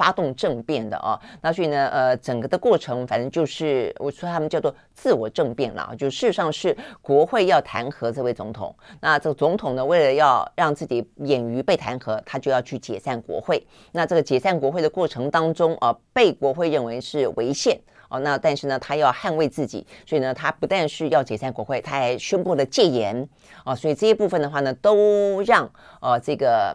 [0.00, 13.62] 发动政变的啊，那所以呢，呃，整个的过程反正就是我说他们叫做自我政变了，就事实上是国会要弹劾这位总统，那这个总统呢，为了要让自己免于被弹劾，他就要去解散国会。
[13.92, 17.78] 那这个解散国会的过程当中啊，被国会认为是违宪
[18.08, 23.28] 哦，那但是呢，他要捍卫自己，所以呢，他不但是要解散国会，他还宣布了戒严
[23.64, 25.70] 啊，所以这些部分的话呢，都让
[26.00, 26.74] 呃这个。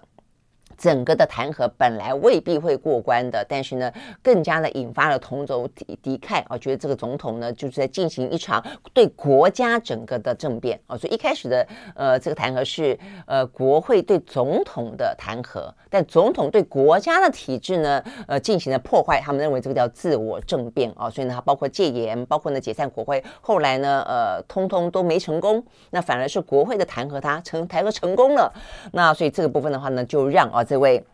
[0.77, 8.63] 整个的弹劾本来未必会过关的，但是呢，更加的引发了同轴敌敌忾啊，觉得这个总统呢就是在进行一场
[8.93, 11.65] 对国家整个的政变啊，所以一开始的
[11.95, 28.53] 呃这个弹劾是呃国会对总统的弹劾，但总统对国家的体制呢呃进行了破坏，他们认为这个叫自我政变啊，所以呢，它包括戒严，包括呢解散国会，后来呢呃通通都没成功，那反而是国会的弹劾他成弹劾成功了，
[28.91, 30.64] 那所以这个部分的话呢就让啊。
[30.65, 31.05] 这位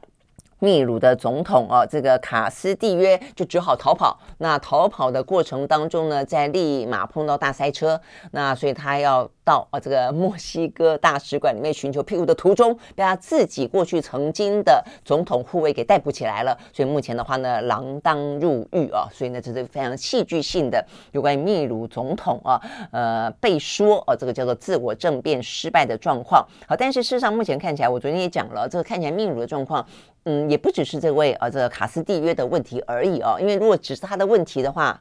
[0.59, 4.17] 秘鲁的总统哦，这个卡斯蒂约就只好逃跑。
[4.37, 9.29] 那逃跑的过程当中呢，在立马碰到大塞车，那所以他要。
[9.51, 16.57] 到啊，这个墨西哥大使馆里面寻求庇护的途中，被他自己过去曾经的总统护卫给逮捕起来了。
[16.71, 19.09] 所以目前的话呢，锒铛入狱啊。
[19.11, 20.81] 所以呢，这是非常戏剧性的
[21.11, 22.61] 有关于秘鲁总统啊，
[22.93, 26.47] 呃，被说啊，这个叫做自我政变失败的状况。
[26.65, 29.85] 好，但是事实上目前看起来，我昨天也讲了，这个看起来秘鲁的状况，
[30.23, 33.35] 嗯，也不只是这位啊，这个卡斯蒂约的问题而已啊。
[33.37, 34.97] 因为如果只是他的问题的话，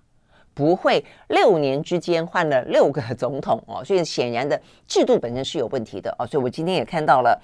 [0.52, 7.40] 不会六年之间换了六个总统哦， 所以显然的制度本身是有问题的哦，所以我今天也看到了，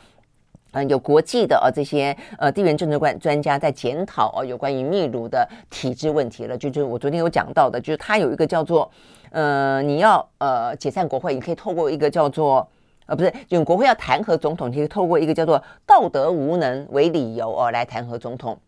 [0.72, 8.90] 嗯，有国际的呃这些呃地缘政治观专家在检讨哦有关于秘鲁的体制问题了，就就我昨天有讲到的，就是他有一个叫做
[9.30, 12.68] 呃你要呃解散国会，你可以透过一个叫做
[13.06, 18.58] 呃不是，就国会要弹劾总统，你可以透过一个叫做道德无能为理由哦来弹劾总统。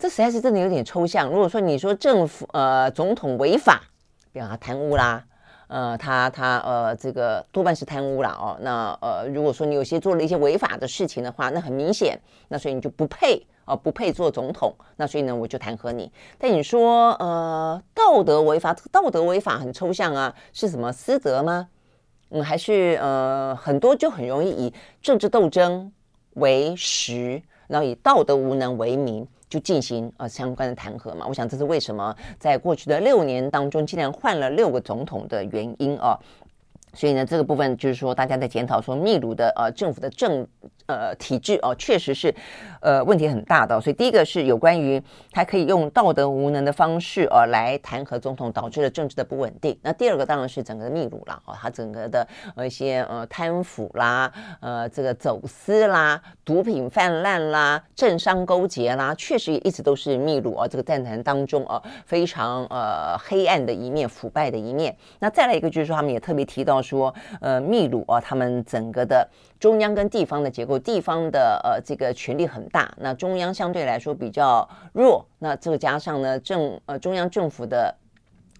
[0.00, 1.28] 这实在是真的有点抽象。
[1.28, 3.82] 如果说你说政府呃总统违法，
[4.32, 5.22] 比方他贪污啦，
[5.68, 8.56] 呃他他呃这个多半是贪污啦哦。
[8.62, 14.74] 那呃如果说你有些做了一些违法的事情的话，那很明显，那所以你就不配哦、不配做总统。
[14.96, 16.10] 那所以呢，我就弹劾你。
[16.38, 21.68] 但你说呃道德违法，这个道德违法很抽象啊，是什么私德吗？
[22.30, 24.72] 嗯，还是呃很多就很容易以
[25.02, 25.92] 政治斗争
[26.36, 29.28] 为实，然后以道德无能为名。
[29.50, 36.18] 就进行呃相关的弹劾嘛，我想这是为什么在过去的六年当中，竟然换了六个总统的原因啊。
[36.92, 40.46] 所以呢，这个部分就是说，大家在检讨说秘鲁的呃政府的政
[40.90, 42.34] 呃，体制哦，确实是，
[42.80, 43.80] 呃，问题很大的。
[43.80, 49.78] 所以第一个是有关于他可以用道德无能的方式哦来弹劾总统，导致了政治的不稳定。
[49.82, 52.26] 那第二个当然是整个的秘鲁啦，哦，他整个的
[52.56, 64.96] 呃一些呃贪腐啦，呃这个走私啦，毒品泛滥啦，政商勾结啦，确实也一直都是秘鲁啊这个政坛当中啊非常呃黑暗的一面，腐败的一面。
[65.18, 69.28] 那再来一个就是说，他们也特别提到说，呃，秘鲁啊，他们整个的。
[69.60, 77.94] 中央跟地方的结构，地方的呃这个权力很大，那中央相对来说比较弱，那这个加上呢政呃中央政府的。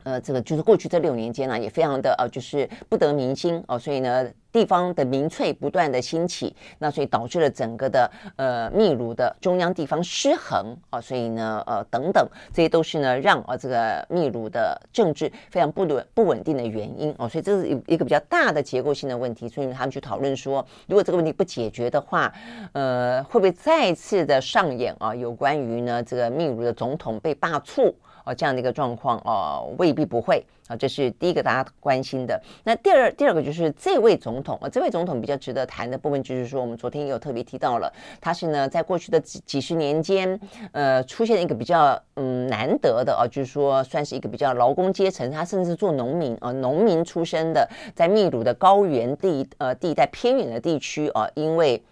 [0.03, 22.33] 呃，这个就是过去这六年间呢、也非常的呃，就是不得民心哦，所以呢，地方的民粹不断的兴起，那所以导致了整个的呃秘鲁的中央地方失衡、哦，所以呢，呃等等，这些都是呢让啊这个秘鲁的政治非常不稳不稳定的原因哦，所以这是一个比较大的结构性的问题，所以他们去讨论说，如果这个问题不解决的话，
[22.73, 25.15] 呃，会不会再次的上演啊？
[25.15, 27.93] 有关于呢这个秘鲁的总统被罢黜。
[28.31, 32.41] 哦，这样的一个状况哦，未必不会啊，这是第一个大家关心的。
[32.63, 40.39] 那第二，第二个就是这位总统啊，这位总统比较值得谈的部分，就是说我们昨天也有特别提到了，他是呢在过去的几几十年间，
[40.71, 51.83] 呃，出现一个比较嗯难得的啊，就是说算是一个比较劳工阶层，他甚至做农民啊，农民出身的，在秘鲁的高原地呃地带偏远的地区啊，因为。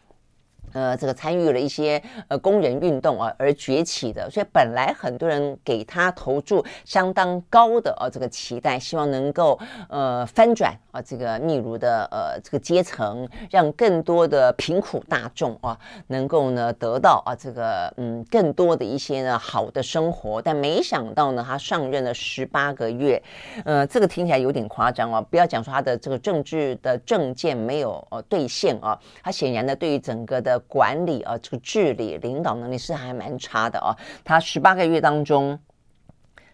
[0.72, 9.58] 呃，这个参与了一些呃工人运动啊而崛起的，所以本来很多人给他投注相当高的啊这个期待，希望能够
[9.88, 23.22] 呃翻转啊这个秘鲁的呃这个阶层，让更多的贫苦大众啊能够呢得到啊这个嗯更多的一些呢好的生活，但没想到呢他上任了十八个月，
[23.64, 30.57] 呃这个听起来有点夸张啊，不要讲说他的这个政治的政见没有呃兑现啊，他显然呢对于整个的。
[30.60, 33.96] 管理啊，这个治理领导能力是还蛮差的啊。
[34.24, 35.58] 他十八个月当中，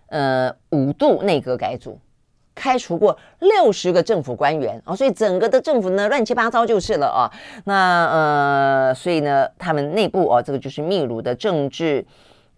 [0.06, 1.98] 呃，五度内阁改组，
[2.54, 7.32] 开除过六十个政府官员啊，所以整个的政府呢乱七八糟就是了啊。
[7.64, 12.04] 那呃，所以呢，他们内部啊，这个就是秘鲁的政治。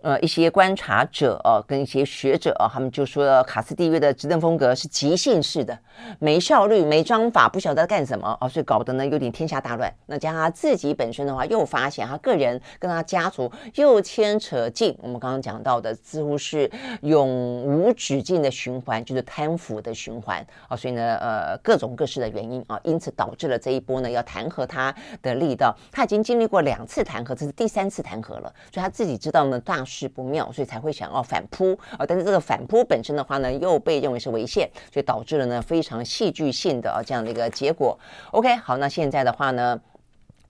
[0.07, 5.77] 呃，一些观察者啊，跟一些学者啊，他们就说卡斯蒂约的执政风格是即兴式的，
[6.21, 9.93] 没效率、没章法，不晓得干什么啊，所以搞得呢有点天下大乱。
[10.07, 17.29] 那加上他自己本身的话，又发现他个人跟他家族又牵扯进我们刚刚讲到的，似乎是永
[17.65, 20.39] 无止境的循环，就是贪腐的循环
[20.69, 20.77] 啊。
[20.77, 25.77] 所以呢，呃，各种各式的原因啊，因此导致了这一波呢要弹劾他的力道。
[25.91, 29.85] 他已经经历过两次弹劾，这是第三次弹劾了，所以他自己知道呢大。
[29.99, 32.05] 是不妙，所以才会想要反扑啊！
[32.07, 37.99] 但是这个反扑本身的话呢，又被认为是违宪，所以导致了呢非常戏剧性的啊这样的一个结果。
[38.32, 39.80] OK，好，那现在的话呢？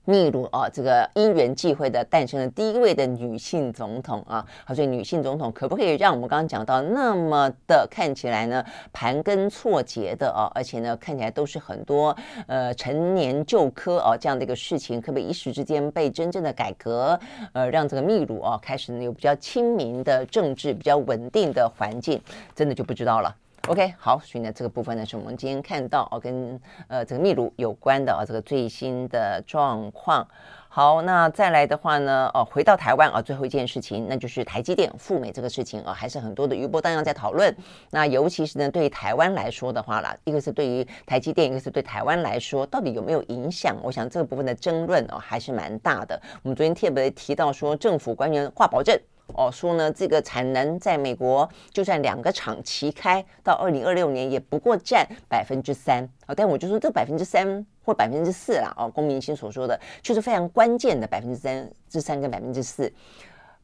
[0.08, 17.18] 秘鲁啊，这个因缘际会的诞生了第一位的女性总统啊，好，所以女性总统可不可以让我们刚刚讲到那么的看起来呢盘根错节的啊，而且呢看起来都是很多呃陈年旧科啊这样的一个事情，可不可以一时之间被真正的改革，
[17.52, 22.20] 呃让这个秘鲁啊开始呢有比较亲民的政治，比较稳定的环境，
[22.54, 23.34] 真的就不知道了。
[23.68, 30.26] OK，好，所以呢，这个部分呢是我们今天看到哦，跟呃这个秘鲁有关的啊、哦，这个最新的状况。
[30.68, 37.52] 好，那再来的话呢，哦，回到台湾啊、哦，最后一件事情，那就是台积电赴美这个事情啊、哦，还是很多的余波荡漾在讨论。
[37.90, 43.76] 那尤其是呢，对于台湾来说的话啦，一个是对于台积电，一个是对台湾来说，到底有没有影响？
[43.82, 46.20] 我想这个部分的争论哦，还是蛮大的。
[46.44, 48.96] 我们昨天特别提到说，政府官员画保证。
[49.34, 56.08] 哦，说呢，这个产能在美国，就算两个厂齐开，到二零二六年也不过占百分之三。
[56.26, 58.72] 哦，但我就说这百分之三或百分之四啦。
[58.78, 62.90] 哦，龚明鑫所说的，就是非常关键的百分之三之三跟百分之四。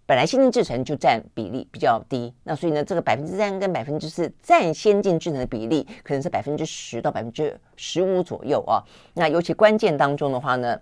[0.05, 8.83] 本来先进制程就占比例比较低，那所以呢，这个百分之三跟百分之四占先进制程的比例，可能是百分之十到百分之十五左右啊。
[9.15, 10.79] 那尤其关键当中的话呢。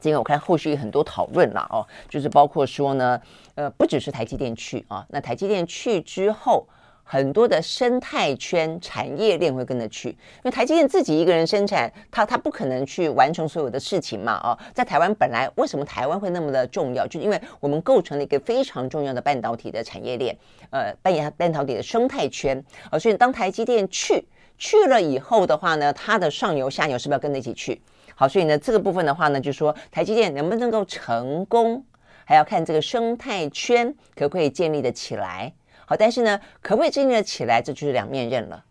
[0.00, 3.20] 这个我看后续很多讨论了哦，就是包括说呢，
[3.54, 6.66] 呃，不只是台积电去啊，那台积电去之后，
[7.02, 20.36] 很多的生态圈产业链会跟着去，因为台积电自己一个人生产，它它不可能去完成所有的事情嘛啊，在台湾本来为什么台湾会那么的重要，就是因为我们构成了一个非常重要的半导体的产业链，
[20.70, 24.24] 呃，扮演半导体的生态圈啊，所以当台积电去
[24.56, 27.80] 去了以后的话呢，它的上游下游是不是要跟着一起去？
[28.20, 31.82] 好，所以呢，这个部分的话呢，就说台积电能不能够成功，
[32.26, 35.54] 还要看这个生态圈可不可以建立的起来。
[35.86, 38.62] 好，但是呢，可不可以建立的起来，这就是两面刃了。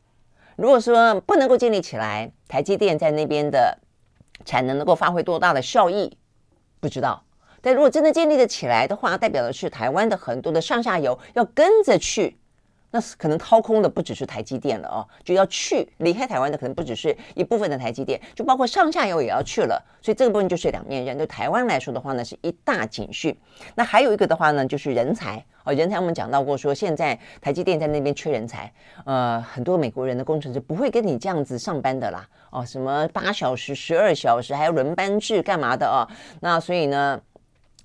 [0.55, 3.79] 如果说不能够建立起来，台积电在那边的
[4.45, 6.15] 产能能够发挥多大的效益，
[6.79, 7.23] 不知道。
[7.59, 12.37] 但如果真的建立的起来的话，代表的是台湾的很多的上下游要跟着去。
[12.91, 21.17] 那是可能掏空的不只是台积电了哦，就要去离开台湾的可能不只是一部分的台积电，就包括上下游也要去了，所以这个部分就是两面刃。
[21.17, 23.35] 对台湾来说的话呢，是一大警讯。
[23.75, 28.71] 那还有一个的话呢，就是人才哦，人才我们讲到过说，现在台积电在那边缺人才，
[29.05, 36.07] 呃，很多美国人的工程师不会跟你这样子上班的啦，哦，什么八小时、十二小时，还要轮班制干嘛的哦？
[36.41, 37.21] 那所以呢？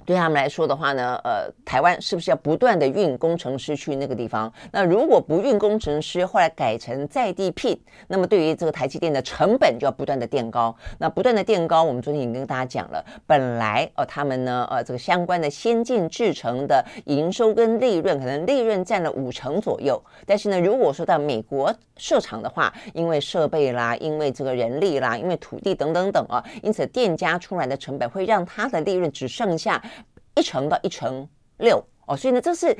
[0.04, 4.52] 对他们来说的话呢，呃，台湾是不是要不断的运工程师去那个地方？
[4.72, 7.78] 那如果不运工程师，后来改成在地聘，
[8.08, 10.74] 那么对于这个台积电的成本就要不断的垫高。
[10.98, 20.02] 那不断的垫高，我们昨天已经跟大家讲了，本来呃他们呢，呃这个相关的先进制程的营收跟利润，可能利润占了五成左右。
[20.26, 29.80] 但是呢，如果说到美国设厂的话，因为设备啦，因为这个人力啦，因为土地等等等啊，因此店家出来的成本会让它的利润只剩下。
[30.34, 31.28] 一成到一成
[31.58, 32.76] 六哦，所以呢，这是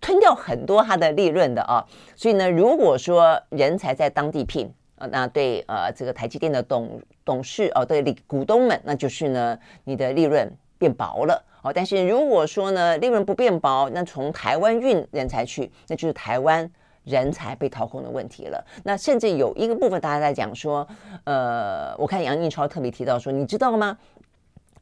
[0.00, 1.84] 吞掉很多它的利润的啊。
[2.14, 11.72] 所以呢，如果说人才在当地聘啊，那对呃这个台积电的董董事哦，对股东们，那就是呢你的利润变薄了哦。
[11.72, 16.70] 但是如果说呢利润不变薄，那从台湾运人才去，那就是台湾
[17.04, 18.64] 人才被掏空的问题了。
[18.84, 20.86] 那甚至有一个部分大家在讲说，
[21.24, 23.96] 呃，我看杨应超特别提到说，你知道吗？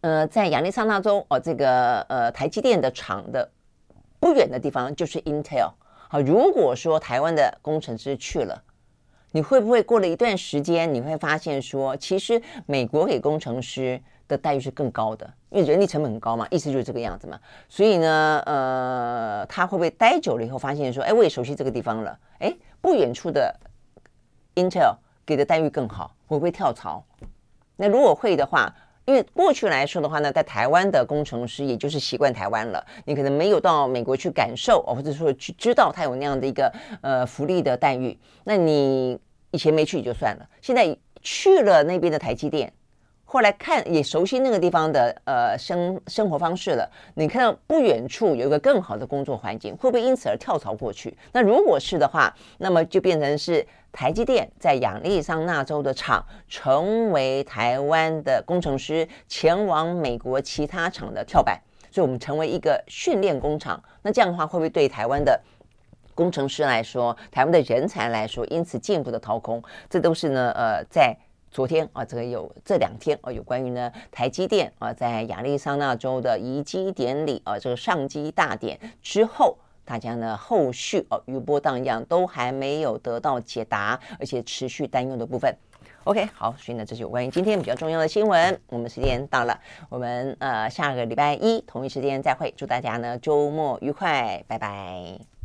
[0.00, 3.50] 呃，在亚利桑那州哦，这个呃台积电的厂的
[4.20, 5.72] 不远的地方就是 Intel。
[6.08, 8.62] 好，如果说台湾的工程师去了，
[9.32, 17.38] 你会不会过了一段时间，你会发现说，其实美国给工程师的待遇是更高的，因为人力成本很高嘛，意思就是这个样子嘛。
[17.68, 23.54] 所以呢，呃，他会不会待久了以后发现说，哎，我也熟悉这个地方了，哎，不远处的
[24.54, 24.94] Intel
[25.26, 27.04] 给的待遇更好，会不会跳槽？
[27.76, 28.74] 那如果会的话，
[29.08, 38.14] 因为过去来说的话呢，在台湾的工程师也就是习惯台湾了，你可能没有到美国去感受哦，或者说去知道他有那样的一个呃福利的待遇。
[38.44, 39.18] 那你
[39.50, 42.70] 以前没去也就算了，现在去了那边的台积电，
[43.30, 51.14] 后来看也熟悉那个地方的呃生生活方式了，你看到不远处有一个更好的工作环境，会不会因此而跳槽过去？
[51.32, 53.66] 那如果是的话，那么就变成是。
[53.90, 61.58] 台积电在亚利桑那州的厂，成为台湾的工程师前往美国其他厂的跳板，
[61.90, 63.82] 所以我们成为一个训练工厂。
[64.02, 65.40] 那这样的话，会不会对台湾的
[66.14, 69.60] 工程师来说，台湾的人才来说，因此进一步的掏空？
[69.88, 71.16] 这都是呢，呃，在
[71.58, 79.58] 昨天啊，这个有这两天啊，有关于呢台积电啊，在亚利桑那州的移机典礼啊，这个上机大典之后。
[79.84, 85.52] 大家呢，后续哦，余波荡漾，都还没有得到解答，而且持续担忧的部分。
[86.04, 88.60] OK，好，所以呢，这是有关于今天比较重要的新闻。
[88.68, 95.37] 我们时间到了，我们呃下个礼拜一同一时间再会，祝大家呢周末愉快，拜拜。